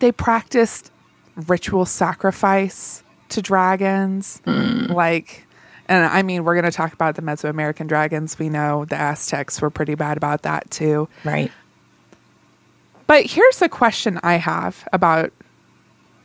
[0.00, 0.90] They practiced
[1.46, 4.42] ritual sacrifice to dragons.
[4.44, 5.46] Like
[5.88, 8.38] and I mean we're going to talk about the Mesoamerican dragons.
[8.38, 11.08] We know the Aztecs were pretty bad about that too.
[11.24, 11.52] Right.
[13.06, 15.32] But here's a question I have about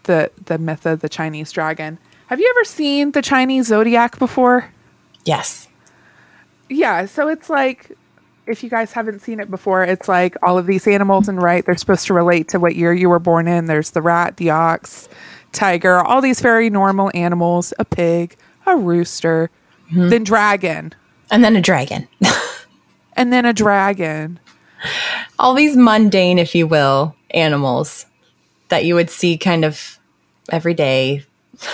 [0.04, 2.00] the the myth of the Chinese dragon.
[2.28, 4.72] Have you ever seen the Chinese zodiac before?
[5.26, 5.68] Yes.
[6.70, 7.92] Yeah, so it's like
[8.52, 11.66] if you guys haven't seen it before, it's like all of these animals and right,
[11.66, 13.66] they're supposed to relate to what year you were born in.
[13.66, 15.10] There's the rat, the ox,
[15.52, 18.36] tiger, all these very normal animals, a pig,
[18.66, 19.50] a rooster,
[19.92, 20.10] mm-hmm.
[20.10, 20.94] then dragon,
[21.32, 22.08] And then a dragon.
[23.14, 24.40] and then a dragon.
[25.40, 28.06] All these mundane, if you will, animals
[28.70, 30.00] that you would see kind of
[30.52, 31.26] every day.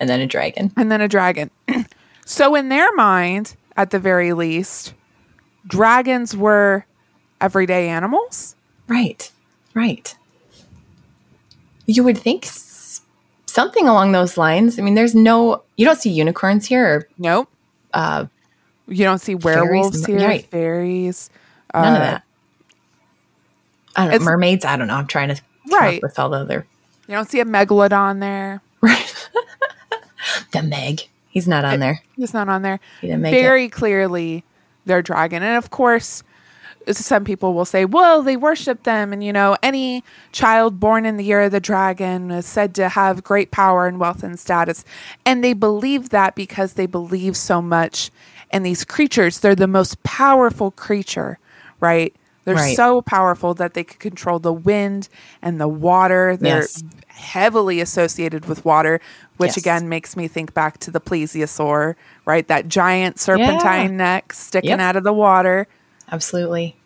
[0.00, 0.72] And then a dragon.
[0.76, 1.50] and then a dragon.
[2.26, 4.92] so in their mind, at the very least,
[5.66, 6.84] dragons were
[7.40, 8.56] everyday animals.
[8.88, 9.30] Right.
[9.74, 10.16] Right.
[11.86, 13.02] You would think s-
[13.46, 14.78] something along those lines.
[14.78, 17.48] I mean, there's no, you don't see unicorns here or Nope.
[17.92, 18.26] uh,
[18.86, 20.46] You don't see werewolves m- here, right.
[20.50, 21.30] fairies.
[21.74, 22.22] none of Uh, that.
[23.96, 24.24] I don't know.
[24.24, 24.94] Mermaids, I don't know.
[24.96, 25.40] I'm trying to
[25.70, 26.02] Right.
[26.02, 26.66] with all the other.
[27.08, 28.60] You don't see a megalodon there.
[28.80, 29.28] Right.
[30.52, 31.02] the Meg.
[31.28, 32.00] He's not on there.
[32.16, 32.80] He's not on there.
[33.00, 33.40] He didn't make it.
[33.42, 34.44] Very clearly,
[34.86, 35.42] they're dragon.
[35.42, 36.22] And of course,
[36.90, 39.12] some people will say, well, they worship them.
[39.12, 42.90] And, you know, any child born in the year of the dragon is said to
[42.90, 44.84] have great power and wealth and status.
[45.24, 48.10] And they believe that because they believe so much
[48.52, 49.40] in these creatures.
[49.40, 51.38] They're the most powerful creature,
[51.80, 52.14] right?
[52.44, 52.76] They're Right.
[52.76, 55.08] so powerful that they could control the wind
[55.40, 56.36] and the water.
[56.36, 56.82] They're Yes.
[57.14, 59.00] Heavily associated with water,
[59.36, 59.56] which Yes.
[59.56, 61.94] again makes me think back to the plesiosaur,
[62.26, 62.46] right?
[62.48, 63.96] That giant serpentine Yeah.
[63.96, 64.80] neck sticking Yep.
[64.80, 65.66] out of the water.
[66.10, 66.76] Absolutely.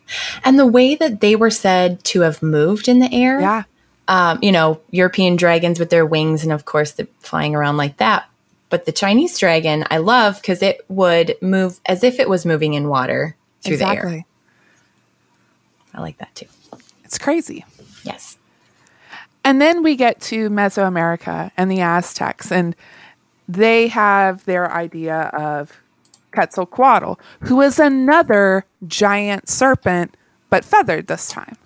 [0.45, 3.41] And the way that they were said to have moved in the air.
[3.41, 3.63] Yeah.
[4.11, 7.99] um, you know, European dragons with their wings and of course the flying around like
[7.99, 8.25] that.
[8.71, 12.73] But the Chinese dragon, I love because it would move as if it was moving
[12.73, 14.25] in water through the air.
[15.93, 16.47] I like that too.
[17.05, 17.67] It's crazy.
[18.03, 18.38] Yes.
[19.49, 22.77] And then we get to Mesoamerica and the Aztecs, and
[23.49, 25.73] they have their idea of
[26.35, 30.15] Quetzalcoatl, who is another giant serpent,
[30.51, 31.57] but feathered this time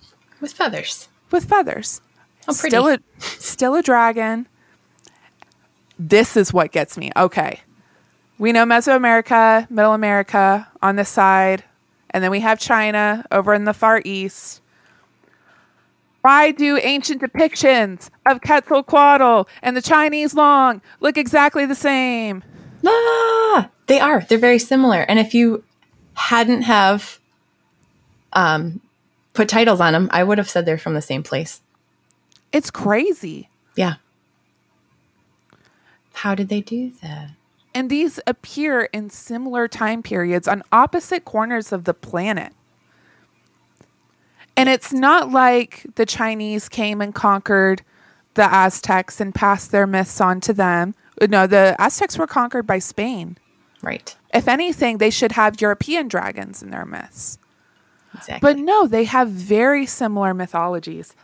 [0.40, 1.08] With feathers.
[1.32, 2.00] with feathers.
[2.46, 2.68] Oh, pretty.
[2.68, 4.46] Still a, still a dragon.
[5.98, 7.10] This is what gets me.
[7.16, 7.62] Okay.
[8.38, 11.64] We know Mesoamerica, Middle America on this side,
[12.10, 14.61] and then we have China over in the far east.
[16.22, 22.42] Why do ancient depictions of Quetzalcoatl and the Chinese long look exactly the same?
[22.86, 24.22] Ah, they are.
[24.22, 25.02] They're very similar.
[25.02, 25.64] And if you
[26.14, 27.18] hadn't have
[28.32, 28.80] um,
[29.34, 31.60] put titles on them, I would have said they're from the same place.
[32.52, 33.48] It's crazy.
[33.76, 33.94] Yeah.
[36.12, 37.30] How did they do that?
[37.74, 42.52] And these appear in similar time periods on opposite corners of the planet.
[44.56, 47.82] And it's not like the Chinese came and conquered
[48.34, 50.94] the Aztecs and passed their myths on to them.
[51.20, 53.38] No, the Aztecs were conquered by Spain.
[53.82, 54.14] Right.
[54.32, 57.38] If anything, they should have European dragons in their myths.
[58.14, 58.38] Exactly.
[58.40, 61.14] But no, they have very similar mythologies.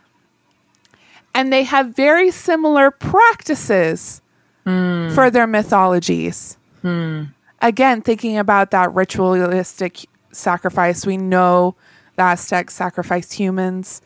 [1.33, 4.21] And they have very similar practices
[4.65, 5.09] hmm.
[5.09, 6.57] for their mythologies.
[6.81, 7.25] Hmm.
[7.61, 11.75] Again, thinking about that ritualistic sacrifice, we know
[12.19, 14.01] the Aztecs sacrificed humans.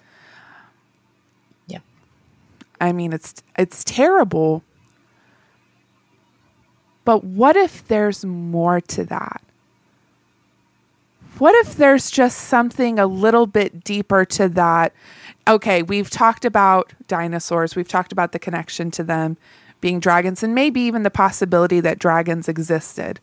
[1.68, 1.80] yeah.
[2.80, 4.64] I mean, it's it's terrible.
[7.06, 9.42] But what if there's more to that?
[11.40, 14.94] What if there's just something a little bit deeper to that?
[15.48, 19.38] Okay, we've talked about dinosaurs, we've talked about the connection to them
[19.82, 23.20] being dragons, and maybe even the possibility that dragons existed.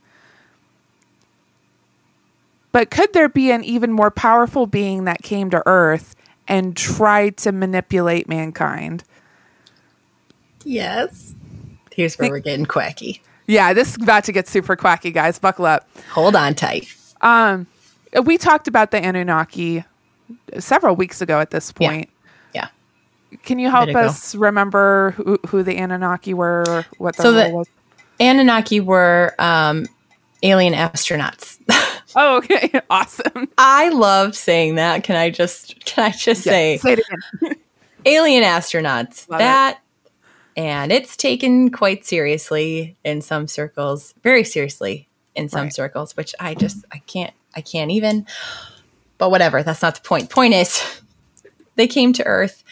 [2.73, 6.15] But could there be an even more powerful being that came to Earth
[6.47, 9.05] and tried to manipulate mankind?
[10.65, 11.35] Yes.
[11.93, 13.23] Here's where we're getting quacky.
[13.47, 15.39] Yeah, this is about to get super quacky, guys.
[15.39, 15.89] Buckle up.
[16.13, 16.95] Hold on tight.
[17.21, 17.67] Um,
[18.25, 19.85] we talked about the Anunnaki
[20.59, 22.09] several weeks ago at this point.
[22.55, 22.69] Yeah.
[23.43, 27.49] Can you help us remember who, who the Anunnaki were or what their So role
[27.49, 27.69] the- was?
[28.21, 29.87] Anunnaki were um,
[30.43, 31.59] alien astronauts.
[32.17, 32.81] Oh, okay.
[32.91, 33.49] awesome.
[33.59, 35.05] I love saying that.
[35.05, 37.01] Can I just can I just say Say it
[37.43, 37.57] again.
[38.05, 39.29] alien astronauts?
[39.29, 39.45] Love it.
[39.45, 39.81] that
[40.57, 45.73] and it's taken quite seriously in some circles, very seriously in some Right.
[45.75, 48.27] circles, which I just I can't I can't even.
[49.19, 50.31] But whatever, that's not the point.
[50.31, 50.83] Point is,
[51.77, 52.65] they came to Earth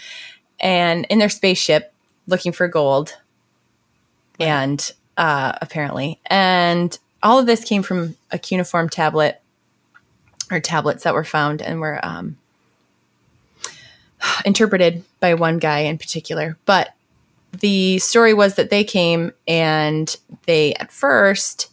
[0.61, 1.93] and in their spaceship
[2.26, 3.16] looking for gold,
[4.41, 9.40] and uh, apparently, and all of this came from a cuneiform tablet
[10.50, 12.36] or tablets that were found and were um,
[14.44, 16.56] interpreted by one guy in particular.
[16.64, 16.94] But
[17.52, 20.14] the story was that they came and
[20.46, 21.70] they at first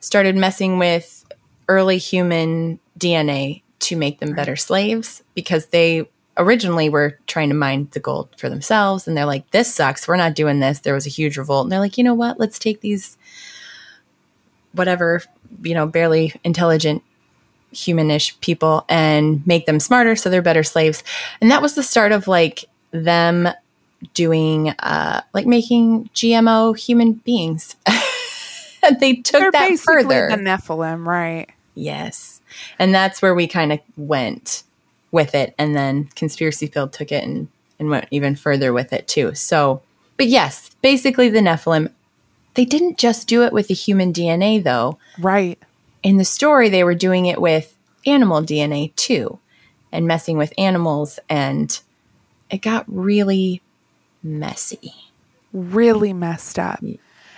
[0.00, 1.24] started messing with
[1.68, 6.08] early human DNA to make them better slaves because they
[6.38, 10.08] originally were trying to mine the gold for themselves and they're like this sucks.
[10.08, 10.80] We're not doing this.
[10.80, 12.40] There was a huge revolt and they're like you know what?
[12.40, 13.18] Let's take these
[14.72, 15.22] whatever
[15.62, 17.02] you know barely intelligent
[17.74, 21.02] humanish people and make them smarter so they're better slaves.
[21.40, 23.48] And that was the start of like them
[24.14, 27.76] doing uh like making gmo human beings.
[28.84, 30.28] And they took They're that further.
[30.28, 31.48] the Nephilim, right?
[31.76, 32.40] yes.
[32.80, 34.64] And that's where we kind of went
[35.12, 35.54] with it.
[35.56, 37.46] And then conspiracy field took it and
[37.78, 39.34] and went even further with it too.
[39.34, 39.82] So
[40.16, 41.92] but yes basically the nephilim
[42.54, 45.58] they didn't just do it with the human dna though Right.
[46.02, 47.76] in the story they were doing it with
[48.06, 49.38] animal dna too
[49.92, 51.80] and messing with animals and
[52.50, 53.62] it got really
[54.22, 54.92] messy
[55.52, 56.80] Really messed up.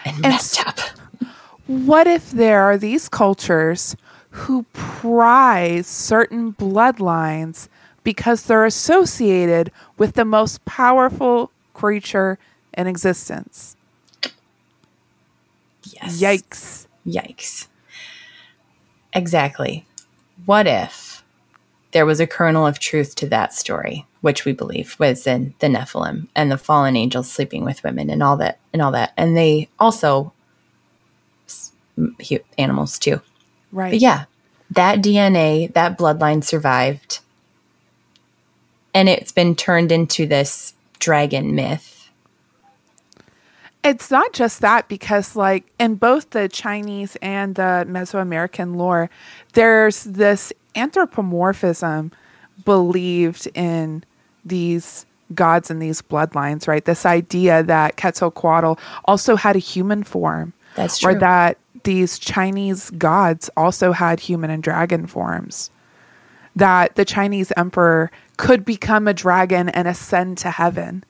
[0.05, 0.79] and messed up
[1.67, 3.97] What if there are these cultures
[4.31, 7.69] who prize certain bloodlines
[8.03, 12.39] because they're associated with the most powerful creature
[12.77, 13.74] in existence?
[16.11, 16.87] Yes Yikes.
[17.07, 17.67] Yikes.
[19.13, 19.87] Exactly.
[20.47, 21.23] What if
[21.93, 25.69] there was a kernel of truth to that story, which we believe was in the
[25.69, 29.13] Nephilim and the fallen angels sleeping with women and all that and all that.
[29.17, 30.33] And they also
[31.47, 33.21] s- m- hu- animals too.
[33.71, 33.93] Right.
[33.93, 34.25] But yeah,
[34.73, 37.21] that DNA, that bloodline survived.
[38.93, 41.94] And it's been turned into this dragon myth.
[43.85, 49.11] It's not just that because, like, in both the Chinese and the Mesoamerican lore,
[49.53, 52.11] there's this anthropomorphism
[52.65, 54.03] believed in
[54.45, 55.05] these
[55.35, 56.85] gods and these bloodlines, right?
[56.85, 58.75] This idea that Quetzalcoatl
[59.05, 61.13] also had a human form, That's true.
[61.13, 65.71] or that these Chinese gods also had human and dragon forms.
[66.57, 71.05] That the Chinese emperor could become a dragon and ascend to heaven.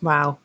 [0.00, 0.38] Wow.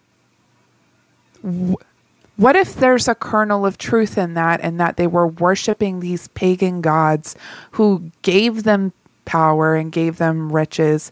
[1.41, 6.27] What if there's a kernel of truth in that and that they were worshiping these
[6.29, 7.35] pagan gods
[7.71, 8.93] who gave them
[9.25, 11.11] power and gave them riches,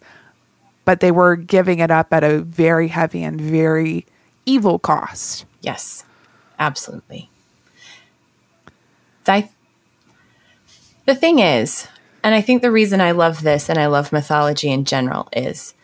[0.86, 4.05] but they were giving it up at a very heavy and very
[4.45, 5.45] evil cost.
[5.61, 6.05] Yes,
[6.59, 7.30] absolutely.
[9.28, 9.49] I,
[11.05, 11.88] the thing is,
[12.23, 15.74] and I think the reason I love this and I love mythology in general is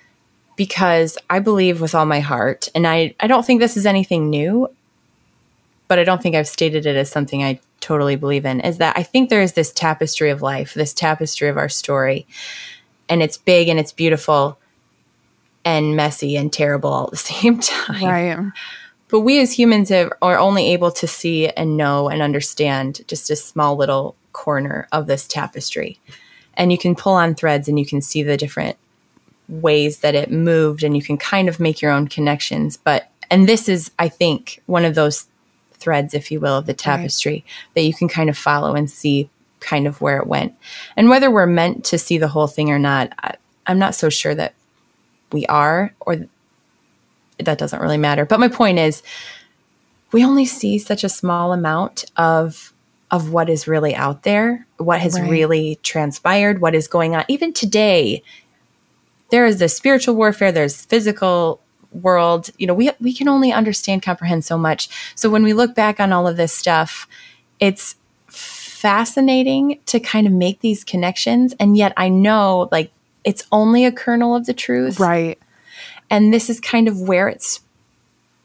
[0.61, 4.29] because I believe with all my heart, and I, I don't think this is anything
[4.29, 4.69] new,
[5.87, 8.95] but I don't think I've stated it as something I totally believe in, is that
[8.95, 12.27] I think there is this tapestry of life, this tapestry of our story,
[13.09, 14.59] and it's big and it's beautiful
[15.65, 18.03] and messy and terrible all at the same time.
[18.03, 18.51] Right.
[19.07, 23.31] But we as humans have, are only able to see and know and understand just
[23.31, 25.99] a small little corner of this tapestry.
[26.53, 28.77] And you can pull on threads and you can see the different
[29.51, 32.77] ways that it moved and you can kind of make your own connections.
[32.77, 35.27] But, and this is, I think, one of those
[35.73, 37.43] threads, if you will, of the tapestry right.
[37.75, 39.29] that you can kind of follow and see
[39.59, 40.55] kind of where it went.
[40.95, 43.35] And whether we're meant to see the whole thing or not, I,
[43.67, 44.53] I'm not so sure that
[45.31, 46.17] we are or
[47.39, 48.25] that doesn't really matter.
[48.25, 49.03] But my point is,
[50.11, 52.73] we only see such a small amount of
[53.11, 55.29] of what is really out there, what has right.
[55.29, 57.25] really transpired, what is going on.
[57.27, 58.23] Even today,
[59.31, 61.61] there is the spiritual warfare, there's physical
[61.91, 62.49] world.
[62.57, 64.89] You know, we we can only understand, comprehend so much.
[65.15, 67.07] So when we look back on all of this stuff,
[67.59, 67.95] it's
[68.27, 71.53] fascinating to kind of make these connections.
[71.59, 72.91] And yet I know like
[73.23, 74.99] it's only a kernel of the truth.
[74.99, 75.39] Right.
[76.09, 77.61] And this is kind of where it's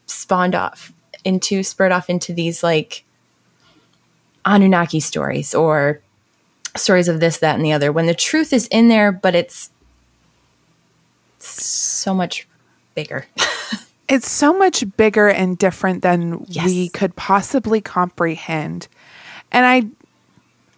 [0.07, 0.93] spawned off
[1.25, 3.05] into, spurred off into these like
[4.45, 6.01] Anunnaki stories or
[6.77, 7.91] stories of this, that, and the other.
[7.91, 9.71] When the truth is in there, but it's
[11.49, 12.47] so much
[12.95, 13.27] bigger.
[14.09, 16.67] it's so much bigger and different than yes.
[16.67, 18.89] we could possibly comprehend.
[19.53, 19.89] And I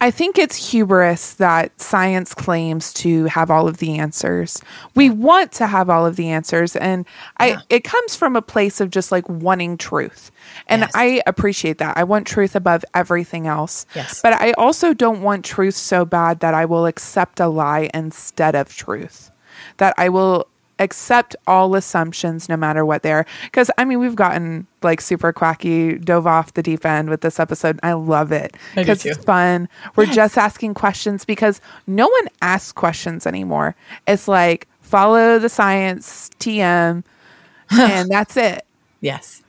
[0.00, 4.62] I think it's hubris that science claims to have all of the answers.
[4.94, 7.04] We want to have all of the answers and
[7.38, 7.60] I yeah.
[7.68, 10.30] it comes from a place of just like wanting truth.
[10.68, 10.92] And yes.
[10.94, 11.96] I appreciate that.
[11.96, 13.86] I want truth above everything else.
[13.96, 14.20] Yes.
[14.22, 18.54] But I also don't want truth so bad that I will accept a lie instead
[18.54, 19.32] of truth.
[19.78, 20.46] That I will
[20.78, 23.26] accept all assumptions no matter what they are.
[23.44, 27.40] Because I mean, we've gotten like super quacky, dove off the deep end with this
[27.40, 27.78] episode.
[27.82, 29.68] I love it because it's fun.
[29.96, 30.14] We're yes.
[30.14, 33.74] just asking questions because no one asks questions anymore.
[34.06, 37.04] It's like follow the science, TM,
[37.70, 38.64] and that's it.
[39.00, 39.42] Yes.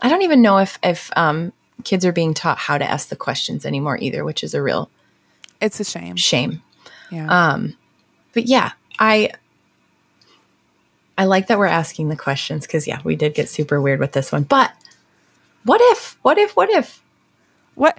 [0.00, 1.52] I don't even know if if um,
[1.84, 4.90] kids are being taught how to ask the questions anymore either, which is a real.
[5.60, 6.16] It's a shame.
[6.16, 6.62] Shame.
[7.10, 7.26] Yeah.
[7.28, 7.76] Um,
[8.32, 9.30] but yeah, I
[11.16, 14.12] I like that we're asking the questions because, yeah, we did get super weird with
[14.12, 14.42] this one.
[14.42, 14.72] But
[15.64, 17.02] what if, what if, what if?
[17.74, 17.98] What?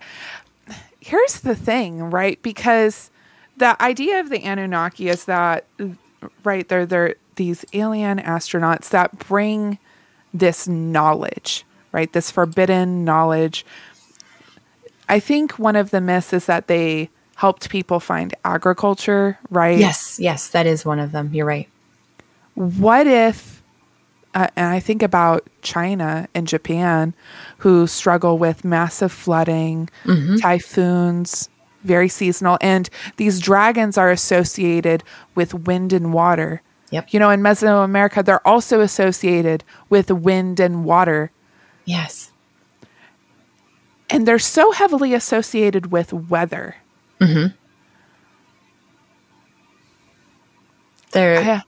[0.99, 2.41] Here's the thing, right?
[2.41, 3.09] Because
[3.57, 5.66] the idea of the Anunnaki is that,
[6.43, 9.78] right, they're, they're these alien astronauts that bring
[10.34, 12.11] this knowledge, right?
[12.11, 13.66] This forbidden knowledge.
[15.07, 19.78] I think one of the myths is that they helped people find agriculture, right?
[19.78, 21.34] Yes, yes, that is one of them.
[21.34, 21.70] You're right
[22.56, 23.56] what if
[24.36, 27.16] uh, and I think about China and Japan,
[27.60, 30.36] who struggle with massive flooding, mm-hmm.
[30.38, 31.49] typhoons,
[31.86, 35.03] very seasonal, and these dragons are associated
[35.36, 36.62] with wind and water.
[36.91, 37.14] Yep.
[37.14, 41.32] You know, in Mesoamerica, they're also associated with wind and water.
[41.86, 42.32] Yes.
[44.10, 46.76] And they're so heavily associated with weather.
[47.22, 47.56] Mm-hmm.
[51.12, 51.64] They're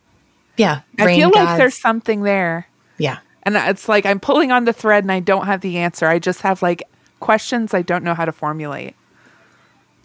[0.57, 0.81] yeah.
[0.99, 1.45] I feel gods.
[1.45, 2.67] like there's something there.
[2.97, 3.19] Yeah.
[3.43, 6.07] And it's like I'm pulling on the thread and I don't have the answer.
[6.07, 6.83] I just have like
[7.19, 8.95] questions I don't know how to formulate.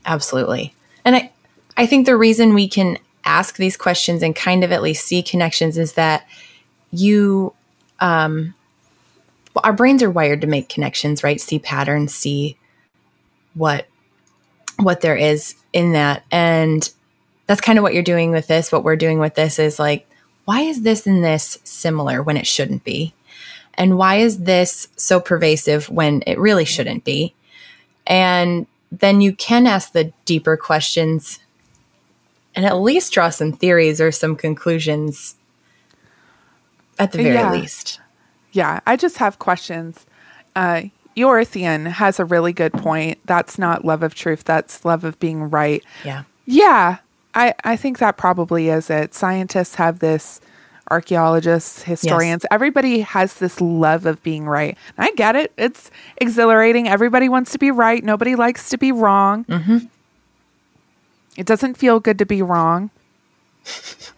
[0.04, 0.74] Absolutely.
[1.04, 1.32] And I
[1.76, 5.22] I think the reason we can ask these questions and kind of at least see
[5.22, 6.26] connections is that
[6.90, 7.52] you
[8.00, 8.54] um
[9.54, 11.40] well, our brains are wired to make connections, right?
[11.40, 12.56] See patterns, see
[13.54, 13.86] what
[14.78, 16.24] what there is in that.
[16.30, 16.88] And
[17.46, 18.72] that's kind of what you're doing with this.
[18.72, 20.06] What we're doing with this is like
[20.44, 23.14] why is this and this similar when it shouldn't be?
[23.74, 27.34] And why is this so pervasive when it really shouldn't be?
[28.06, 31.38] And then you can ask the deeper questions
[32.54, 35.36] and at least draw some theories or some conclusions
[36.98, 37.52] at the very yeah.
[37.52, 38.00] least.
[38.52, 40.04] Yeah, I just have questions.
[40.54, 40.82] Uh,
[41.16, 43.18] Eurythian has a really good point.
[43.24, 45.82] That's not love of truth, that's love of being right.
[46.04, 46.24] Yeah.
[46.44, 46.98] Yeah,
[47.34, 49.14] I, I think that probably is it.
[49.14, 50.40] Scientists have this,
[50.90, 52.48] archaeologists, historians, yes.
[52.50, 54.76] everybody has this love of being right.
[54.98, 55.52] I get it.
[55.56, 56.88] It's exhilarating.
[56.88, 58.04] Everybody wants to be right.
[58.04, 59.44] Nobody likes to be wrong.
[59.46, 59.78] Mm-hmm.
[61.36, 62.90] It doesn't feel good to be wrong.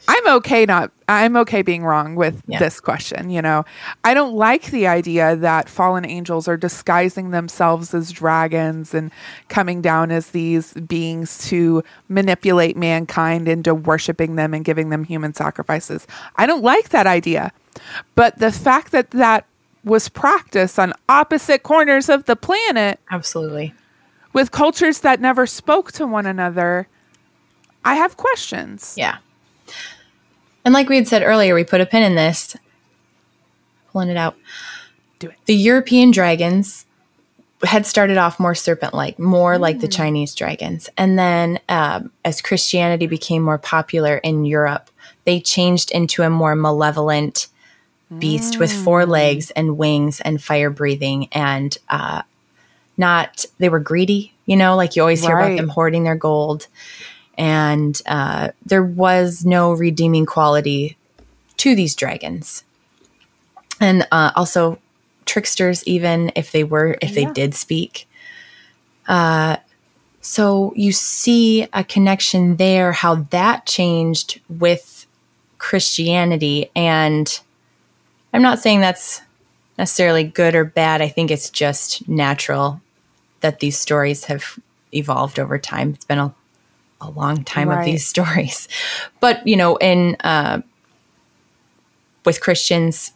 [0.09, 2.59] I'm okay not I'm okay being wrong with Yeah.
[2.59, 3.65] this question, you know.
[4.05, 9.11] I don't like the idea that fallen angels are disguising themselves as dragons and
[9.49, 15.35] coming down as these beings to manipulate mankind into worshiping them and giving them human
[15.35, 16.07] sacrifices.
[16.37, 17.53] I don't like that idea.
[18.15, 19.45] But the fact that that
[19.85, 23.75] was practiced on opposite corners of the planet Absolutely.
[24.33, 26.89] with cultures that never spoke to one another,
[27.85, 28.95] I have questions.
[28.97, 29.17] Yeah.
[30.65, 32.57] And like we had said earlier, we put a pin in this.
[33.93, 34.37] Pulling it out.
[35.19, 35.37] Do it.
[35.47, 36.87] The European dragons
[37.63, 40.89] had started off more serpent like, more like the Chinese dragons.
[40.99, 44.91] And then um, as Christianity became more popular in Europe,
[45.25, 47.49] they changed into a more malevolent
[48.19, 52.23] beast with four legs and wings and fire breathing and uh,
[52.97, 56.69] not, they were greedy, you know, like you always hear about them hoarding their gold
[57.37, 60.97] and uh, there was no redeeming quality
[61.59, 62.65] to these dragons.
[63.81, 64.79] And uh, also
[65.27, 68.07] tricksters even if they were if they did speak.
[69.09, 69.57] Uh,
[70.21, 75.07] so you see a connection there how that changed with
[75.59, 76.71] christianity.
[76.77, 77.41] And
[78.33, 79.23] i'm not saying that's
[79.79, 81.03] necessarily good or bad.
[81.03, 82.81] I think it's just natural
[83.41, 84.59] that these stories have
[84.93, 85.91] evolved over time.
[85.91, 86.35] It's been a
[87.05, 88.69] a long time of these stories.
[89.21, 90.61] But, you know, in uh,
[92.25, 93.13] with Christians,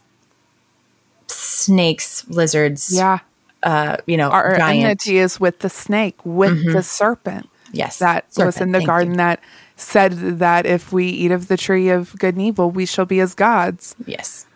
[1.27, 3.19] snakes, lizards, Yeah.
[3.63, 4.83] uh, you know, Our giant.
[4.83, 7.49] enmity is with the snake, with the serpent.
[7.71, 7.99] Yes.
[7.99, 9.17] that was in the garden you.
[9.17, 9.39] that
[9.75, 13.19] said that if we eat of the tree of good and evil, we shall be
[13.19, 13.95] as gods.
[14.07, 14.47] Yes.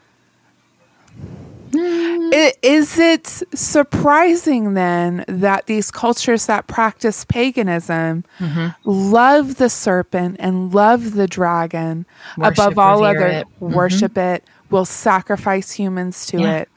[1.75, 8.67] I- Is it surprising then that these cultures that practice paganism Mm-hmm.
[8.89, 12.05] love the serpent and love the dragon
[12.37, 13.47] Worship, above all other it.
[13.61, 13.73] Mm-hmm.
[13.73, 16.51] worship it, will sacrifice humans to Yeah.
[16.57, 16.69] it.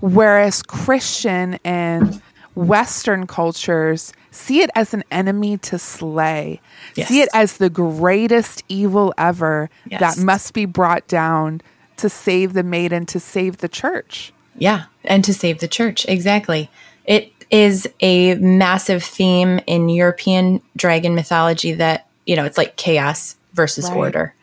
[0.00, 2.20] Whereas Christian and
[2.54, 6.60] Western cultures see it as an enemy to slay,
[6.94, 10.00] see it as the greatest evil ever Yes.
[10.00, 11.60] that must be brought down
[11.96, 14.32] to save the maiden, to save the church.
[14.56, 16.06] Yeah, and to save the church.
[16.08, 16.70] Exactly.
[17.04, 23.36] It is a massive theme in European dragon mythology that, you know, it's like chaos
[23.52, 23.96] versus Right.
[23.96, 24.34] order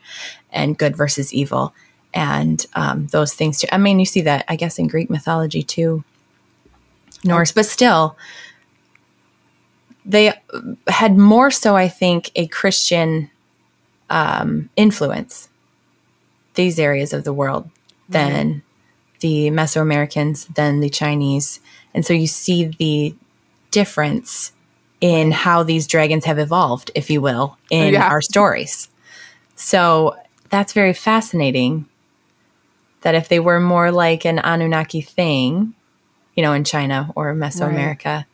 [0.52, 1.74] and good versus evil.
[2.14, 3.68] And um, those things too.
[3.72, 6.04] I mean, you see that, I guess, in Greek mythology too,
[7.24, 8.16] Norse, but still,
[10.04, 10.32] they
[10.88, 13.30] had more so, I think, a Christian
[14.10, 15.48] um, influence
[16.54, 17.70] these areas of the world
[18.08, 18.62] than
[19.22, 21.60] the Mesoamericans than the Chinese.
[21.94, 23.14] And so you see the
[23.70, 24.52] difference
[25.00, 28.08] in how these dragons have evolved, if you will, in Yeah.
[28.08, 28.88] our stories.
[29.56, 30.14] So
[30.50, 31.86] that's very fascinating
[33.00, 35.74] that if they were more like an Anunnaki thing,
[36.36, 38.26] you know, in China or Mesoamerica,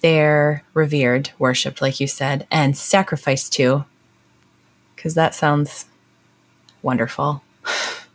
[0.00, 3.84] they're revered, worshipped, like you said, and sacrificed to.
[4.94, 5.86] Because that sounds
[6.82, 7.42] wonderful.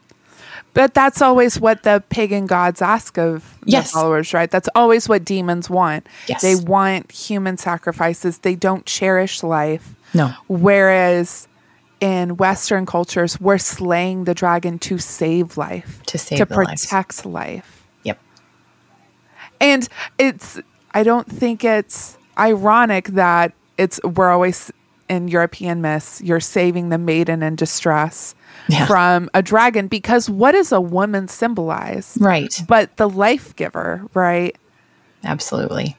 [0.73, 3.91] But that's always what the pagan gods ask of Yes.
[3.91, 4.49] the followers, right?
[4.49, 6.07] That's always what demons want.
[6.27, 6.41] Yes.
[6.41, 8.37] They want human sacrifices.
[8.39, 9.95] They don't cherish life.
[10.13, 10.31] No.
[10.47, 11.47] Whereas
[11.99, 16.85] in Western cultures, we're slaying the dragon to save life, To save to lives.
[16.85, 17.85] protect life.
[18.03, 18.17] Yep.
[19.59, 19.87] And
[20.17, 20.59] it's,
[20.93, 24.71] I don't think it's ironic that it's, we're always
[25.09, 28.33] in European myths, you're saving the maiden in distress
[28.67, 28.85] Yeah.
[28.85, 32.17] from a dragon because what does a woman symbolize?
[32.21, 32.53] Right.
[32.67, 34.55] But the life giver, right?
[35.23, 35.95] Absolutely.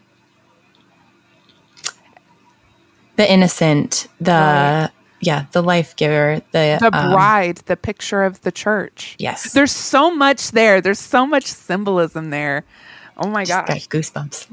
[3.16, 4.90] The innocent, the Right.
[5.20, 9.16] yeah, the life giver, the The um, bride, the picture of the church.
[9.18, 9.52] Yes.
[9.52, 10.80] There's so much there.
[10.80, 12.64] There's so much symbolism there.
[13.18, 14.46] Oh my got goosebumps.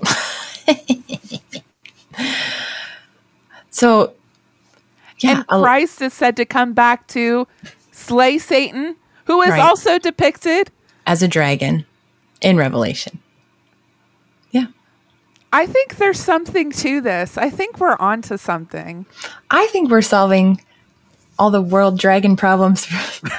[3.70, 4.14] so,
[5.20, 7.48] yeah, and Christ is said to come back to
[8.10, 8.96] slay Satan,
[9.26, 9.62] who is Right.
[9.62, 10.72] also depicted.
[11.08, 11.86] as a dragon
[12.42, 13.20] in Revelation.
[14.52, 14.66] Yeah,
[15.54, 17.38] I think there's something to this.
[17.38, 19.06] I think we're onto something.
[19.50, 20.62] I think we're solving
[21.40, 22.86] all the world dragon problems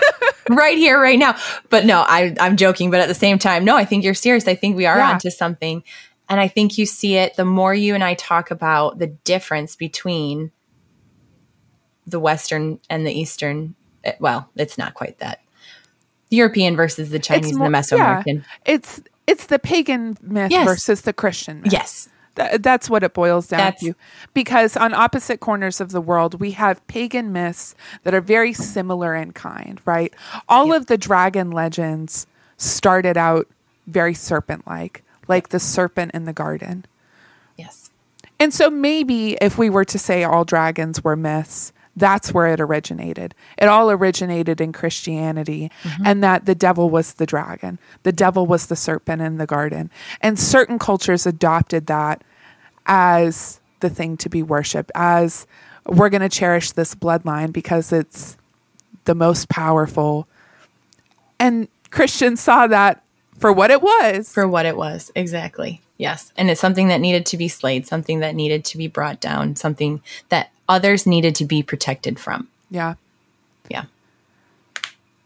[0.50, 1.36] right here, right now.
[1.68, 2.90] But no, I, I'm joking.
[2.90, 4.48] But at the same time, no, I think you're serious.
[4.48, 5.10] I think we are Yeah.
[5.12, 5.84] onto something.
[6.28, 9.76] And I think you see it the more you and I talk about the difference
[9.76, 10.50] between
[12.06, 13.74] the Western and the Eastern.
[14.04, 15.40] Eh, Well, it's not quite that.
[16.30, 18.34] The European versus the Chinese more- and the Mesoamerican.
[18.36, 18.42] yeah.
[18.74, 20.66] It's it's the pagan myth Yes.
[20.66, 21.72] versus the Christian myth.
[21.72, 22.08] Yes.
[22.36, 23.94] Th- that's what it boils down That's- to.
[24.34, 27.74] Because on opposite corners of the world, we have pagan myths
[28.04, 30.12] that are very similar in kind, right?
[30.48, 33.46] All of the dragon legends started out
[33.86, 36.84] very serpent like, like the serpent in the garden.
[37.56, 37.90] Yes.
[38.40, 42.60] And so maybe if we were to say all dragons were myths, that's where it
[42.60, 43.34] originated.
[43.58, 46.02] It all originated in Christianity, mm-hmm.
[46.06, 49.90] and that the devil was the dragon, the devil was the serpent in the garden.
[50.20, 52.22] And certain cultures adopted that
[52.86, 55.46] as the thing to be worshiped, as
[55.86, 58.36] we're going to cherish this bloodline because it's
[59.04, 60.28] the most powerful.
[61.38, 63.02] And Christians saw that
[63.38, 64.32] for what it was.
[64.32, 65.10] For what it was.
[65.14, 65.80] Exactly.
[65.96, 66.32] Yes.
[66.36, 69.56] And it's something that needed to be slayed, something that needed to be brought down,
[69.56, 72.48] something that others needed to be protected from.
[72.70, 72.94] yeah.
[73.68, 73.84] Yeah.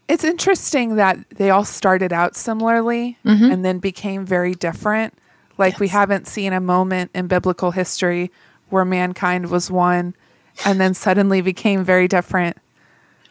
[0.07, 3.45] It's interesting that they all started out similarly mm-hmm.
[3.51, 5.15] and then became very different.
[5.57, 8.29] Like we haven't seen a moment in biblical history
[8.69, 10.13] where mankind was one
[10.63, 12.57] and then suddenly became very different.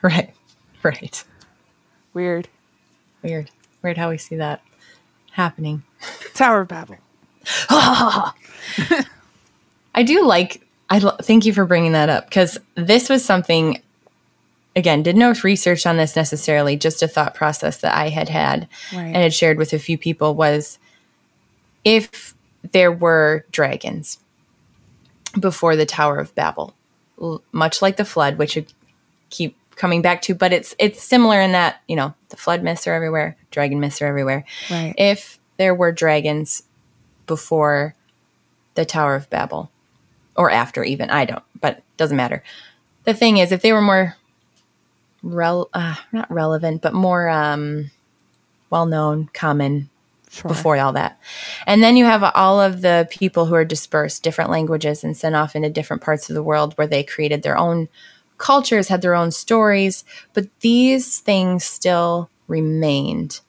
[0.02, 0.32] Right.
[0.82, 1.24] Right.
[2.12, 2.48] Weird.
[3.22, 3.50] Weird.
[3.82, 4.60] Weird how we see that
[5.30, 5.82] happening.
[6.34, 6.98] Tower of Babel.
[7.70, 8.34] I
[10.04, 10.60] do like.
[10.90, 13.80] I lo- thank you for bringing that up because this was something.
[14.76, 16.76] Again, did no research on this necessarily.
[16.76, 19.04] Just a thought process that I had had Right.
[19.06, 20.80] and had shared with a few people was,
[21.84, 22.34] if
[22.72, 24.18] there were dragons
[25.38, 26.74] before the Tower of Babel,
[27.20, 28.66] l- much like the flood, which I
[29.30, 32.86] keep coming back to, but it's it's similar in that you know the flood myths
[32.86, 34.44] are everywhere, dragon myths are everywhere.
[34.70, 34.94] Right.
[34.98, 36.62] If there were dragons
[37.26, 37.94] before
[38.74, 39.70] the Tower of Babel,
[40.36, 42.42] or after even, I don't, but doesn't matter.
[43.04, 44.16] The thing is, if they were more
[45.22, 47.90] rel- uh, not relevant, but more um,
[48.70, 49.90] well known, common
[50.30, 50.48] Sure.
[50.48, 51.20] before all that.
[51.64, 55.36] And then you have all of the people who are dispersed, different languages, and sent
[55.36, 57.88] off into different parts of the world where they created their own
[58.36, 63.42] cultures, had their own stories, but these things still remained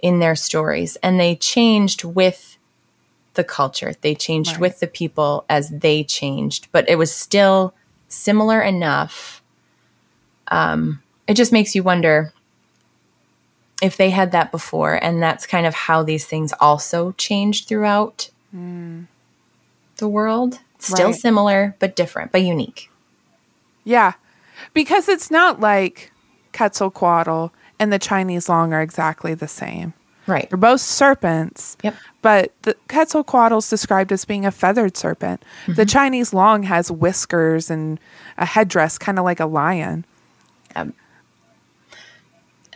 [0.00, 2.53] in their stories and they changed with
[3.34, 3.92] the culture.
[4.00, 4.60] They changed Right.
[4.60, 7.74] with the people as they changed, but it was still
[8.08, 9.42] similar enough.
[10.48, 12.32] Um, it just makes you wonder
[13.82, 18.30] if they had that before and that's kind of how these things also changed throughout
[18.52, 21.14] the world still Right.
[21.20, 22.88] similar but different but unique
[23.84, 24.12] Yeah.
[24.72, 26.12] Because it's not like
[26.52, 27.48] Quetzalcoatl
[27.80, 29.92] and the Chinese long are exactly the same.
[30.26, 31.76] Right They're both serpents.
[31.82, 31.94] Yep.
[32.22, 35.42] But the Quetzalcoatl is described as being a feathered serpent.
[35.64, 35.74] Mm-hmm.
[35.74, 38.00] The Chinese long has whiskers and
[38.38, 40.04] a headdress, kind of like a lion.
[40.74, 40.94] and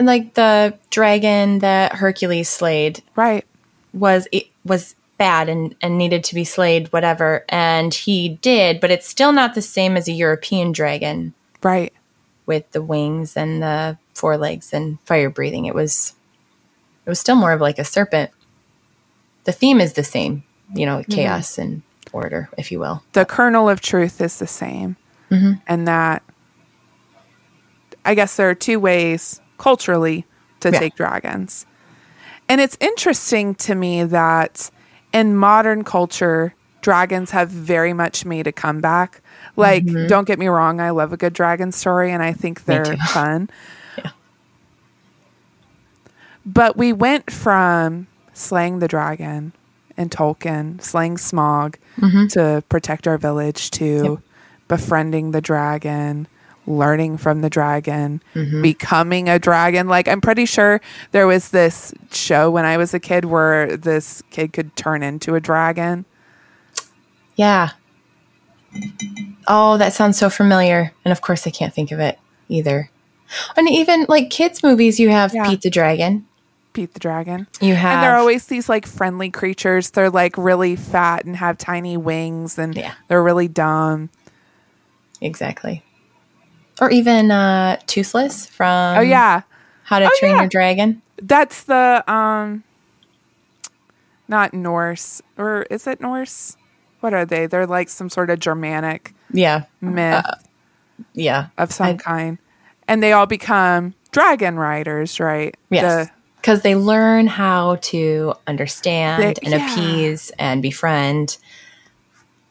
[0.07, 3.45] like the dragon that hercules slayed Right.
[3.93, 8.91] was it was bad and, and needed to be slayed whatever and he did but
[8.93, 11.93] it's still not the same as a european dragon Right.
[12.47, 16.15] with the wings and the forelegs and fire breathing it was
[17.09, 18.31] it was still more of like a serpent
[19.45, 20.45] the theme is the same
[20.75, 21.81] you know chaos and
[22.13, 24.97] order if you will The kernel of truth is the same.
[25.31, 25.53] Mm-hmm.
[25.67, 26.23] And that,
[28.05, 30.25] I guess there are two ways culturally
[30.61, 30.79] to Yeah.
[30.79, 31.67] take dragons.
[32.49, 34.71] And it's interesting to me that
[35.13, 39.21] in modern culture, dragons have very much made a comeback.
[39.57, 42.97] Like, don't get me wrong, I love a good dragon story and I think they're
[43.13, 43.51] fun.
[46.49, 49.53] But we went from slaying the dragon
[49.99, 52.29] in Tolkien, slaying Smaug mm-hmm.
[52.29, 54.23] to protect our village to
[54.67, 56.27] befriending the dragon,
[56.67, 58.63] learning from the dragon, mm-hmm.
[58.63, 59.89] becoming a dragon.
[59.89, 60.81] Like, I'm pretty sure
[61.13, 65.35] there was this show when I was a kid where this kid could turn into
[65.35, 66.07] a dragon.
[67.37, 67.73] Yeah.
[69.47, 70.95] Oh, that sounds so familiar.
[71.05, 72.19] And of course, I can't think of it
[72.49, 72.91] either.
[73.55, 75.47] And even like kids' movies, you have Yeah.
[75.47, 76.25] Pete the Dragon.
[76.73, 77.47] Pete the dragon.
[77.61, 77.95] You have.
[77.95, 79.91] And they're always these like friendly creatures.
[79.91, 82.95] They're like really fat and have tiny wings and Yeah.
[83.09, 84.11] they're really dumb.
[85.21, 85.83] Exactly.
[86.81, 89.43] Or even uh, Toothless from oh yeah.
[89.85, 90.41] How to Oh, Train yeah.
[90.43, 91.03] Your Dragon.
[91.21, 92.63] That's the um
[94.29, 96.57] not Norse or is it Norse?
[97.01, 97.47] What are they?
[97.47, 99.65] They're like some sort of Germanic Yeah.
[99.81, 100.25] myth
[101.15, 101.47] Yeah.
[101.57, 102.39] of some I- kind.
[102.87, 105.55] And they all become dragon riders, right?
[105.71, 106.07] Yes.
[106.09, 109.73] The- Because they learn how to understand They- and yeah.
[109.73, 111.37] appease and befriend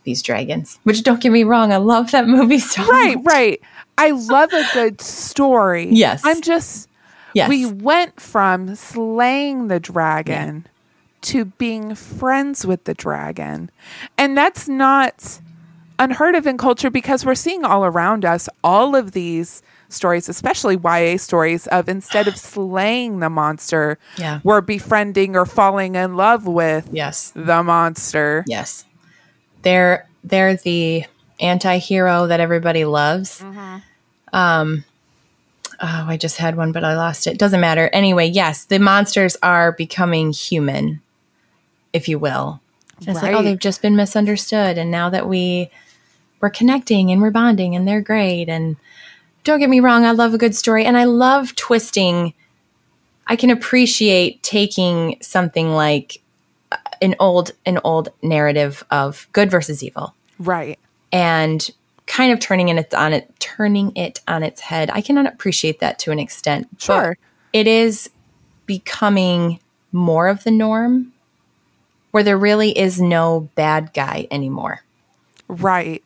[0.03, 0.79] these dragons.
[0.83, 3.25] Which don't get me wrong, I love that movie so right, much.
[3.25, 3.61] right.
[3.97, 5.87] I love a good story.
[5.91, 6.21] Yes.
[6.23, 6.87] I'm just
[7.33, 7.49] Yes.
[7.49, 10.65] we went from slaying the dragon
[11.23, 13.69] to being friends with the dragon.
[14.17, 15.39] And that's not
[15.99, 20.75] unheard of in culture because we're seeing all around us all of these stories, especially
[20.77, 24.39] YA stories, of instead of slaying the monster, Yeah.
[24.43, 27.31] we're befriending or falling in love with Yes.
[27.35, 28.43] the monster.
[28.47, 28.85] Yes.
[29.61, 31.05] They're they're the
[31.39, 33.41] anti-hero that everybody loves.
[34.33, 34.83] Um
[35.79, 37.37] oh, I just had one but I lost it.
[37.37, 37.89] Doesn't matter.
[37.93, 41.01] Anyway, yes, the monsters are becoming human,
[41.93, 42.59] if you will.
[42.99, 45.69] It's like, oh, they've just been misunderstood and now that we
[46.41, 48.75] we're connecting and we're bonding and they're great and
[49.47, 52.33] don't get me wrong, I love a good story and I love twisting
[53.29, 56.21] I can appreciate taking something like
[56.71, 60.79] uh, an old an old narrative of good versus evil Right.
[61.11, 61.69] and
[62.05, 64.89] kind of turning it on it turning it on its head.
[64.93, 66.67] I can appreciate that to an extent.
[66.71, 67.17] but Sure.
[67.51, 68.09] it is
[68.65, 69.59] becoming
[69.91, 71.11] more of the norm
[72.11, 74.83] where there really is no bad guy anymore.
[75.49, 76.01] Right.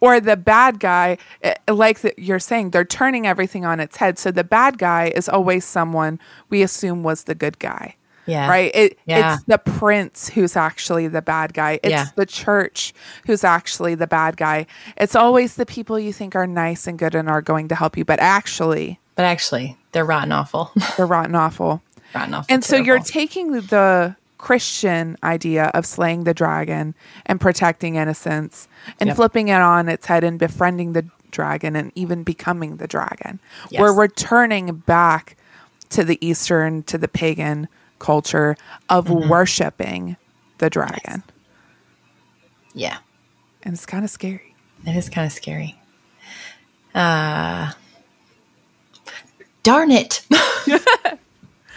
[0.00, 4.18] Or the bad guy, eh, like the, you're saying, they're turning everything on its head.
[4.18, 7.96] So the bad guy is always someone we assume was the good guy.
[8.26, 8.48] Yeah.
[8.48, 8.70] Right.
[8.74, 9.34] It, Yeah.
[9.34, 11.80] It's the prince who's actually the bad guy.
[11.82, 12.06] It's Yeah.
[12.14, 12.92] the church
[13.26, 14.66] who's actually the bad guy.
[14.96, 17.96] It's always the people you think are nice and good and are going to help
[17.96, 20.70] you, but actually But actually, they're rotten awful.
[20.96, 21.82] they're rotten awful.
[22.14, 22.46] rotten awful.
[22.54, 26.94] And so you're taking the Christian idea of slaying the dragon
[27.26, 28.68] and protecting innocence
[28.98, 29.16] and Yep.
[29.16, 33.38] flipping it on its head and befriending the dragon and even becoming the dragon.
[33.70, 33.80] Yes.
[33.80, 35.36] We're returning back
[35.90, 37.68] to the Eastern, to the pagan
[37.98, 38.56] culture
[38.88, 39.28] of Mm-hmm.
[39.28, 40.16] worshiping
[40.58, 41.22] the dragon.
[42.74, 42.98] Yeah.
[43.62, 44.54] And it's kind of scary.
[44.86, 45.76] It is kind of scary.
[46.94, 47.72] Uh
[49.62, 50.26] Darn it.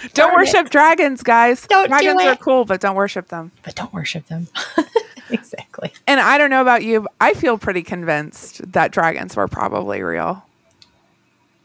[0.03, 0.35] Don't Darn it.
[0.35, 1.65] worship dragons, guys.
[1.67, 3.51] Don't do dragons are cool, but don't worship them.
[3.63, 4.47] but don't worship them.
[5.29, 5.93] exactly.
[6.07, 10.01] And I don't know about you, but I feel pretty convinced that dragons were probably
[10.01, 10.45] real.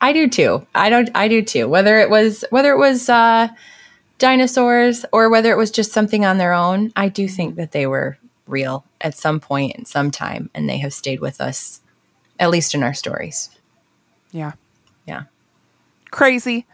[0.00, 0.66] I do too.
[0.74, 1.68] I don't I do too.
[1.68, 3.48] Whether it was whether it was uh
[4.18, 7.86] dinosaurs or whether it was just something on their own, I do think that they
[7.86, 11.80] were real at some point in some time and they have stayed with us
[12.38, 13.50] at least in our stories.
[14.30, 14.52] Yeah.
[15.06, 15.24] Yeah.
[16.10, 16.66] Crazy.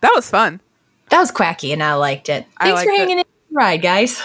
[0.00, 0.60] That was fun.
[1.10, 2.46] That was quacky and I liked it.
[2.60, 2.98] Thanks for liked it.
[2.98, 4.22] hanging in the ride, guys.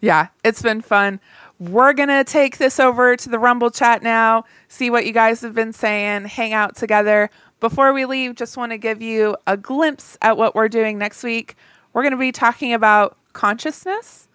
[0.00, 1.20] Yeah, it's been fun.
[1.58, 5.42] We're going to take this over to the Rumble chat now, see what you guys
[5.42, 7.30] have been saying, hang out together.
[7.60, 11.22] Before we leave, just want to give you a glimpse at what we're doing next
[11.22, 11.56] week.
[11.92, 14.28] We're going to be talking about consciousness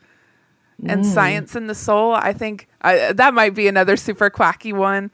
[0.88, 2.14] and science and the soul.
[2.14, 5.10] I think uh, that might be another super quacky one.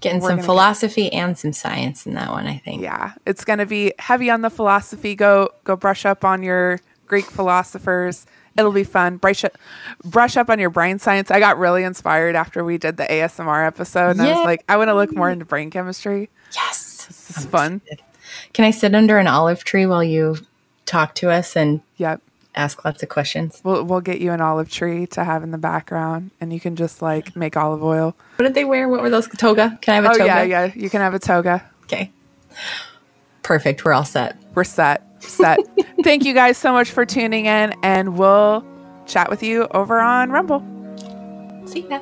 [0.00, 2.82] Getting We're some gonna get- philosophy and some science in that one, I think.
[2.82, 5.14] Yeah, it's going to be heavy on the philosophy.
[5.14, 8.26] Go go brush up on your Greek philosophers.
[8.56, 9.16] It'll be fun.
[9.16, 9.58] Brush up,
[10.04, 11.30] brush up on your brain science.
[11.30, 14.76] I got really inspired after we did the ASMR episode, and I was like, I
[14.76, 16.30] want to look more into brain chemistry.
[16.54, 17.06] Yes.
[17.06, 17.80] This is fun.
[18.52, 20.36] Can I sit under an olive tree while you
[20.86, 22.20] talk to us and Yep.
[22.54, 23.60] Ask lots of questions?
[23.64, 26.76] We'll we'll get you an olive tree to have in the background, and you can
[26.76, 28.16] just like make olive oil.
[28.36, 28.88] What did they wear?
[28.88, 29.28] What were those?
[29.28, 29.78] Toga?
[29.80, 30.24] Can I have a Oh toga?
[30.26, 30.72] yeah, yeah.
[30.74, 31.62] You can have a toga.
[31.84, 32.10] Okay.
[33.42, 33.84] Perfect.
[33.84, 34.36] We're all set.
[34.54, 35.02] We're set.
[35.22, 35.58] Set.
[36.04, 38.64] Thank you guys so much for tuning in, and we'll
[39.06, 40.62] chat with you over on Rumble.
[41.66, 42.00] See ya.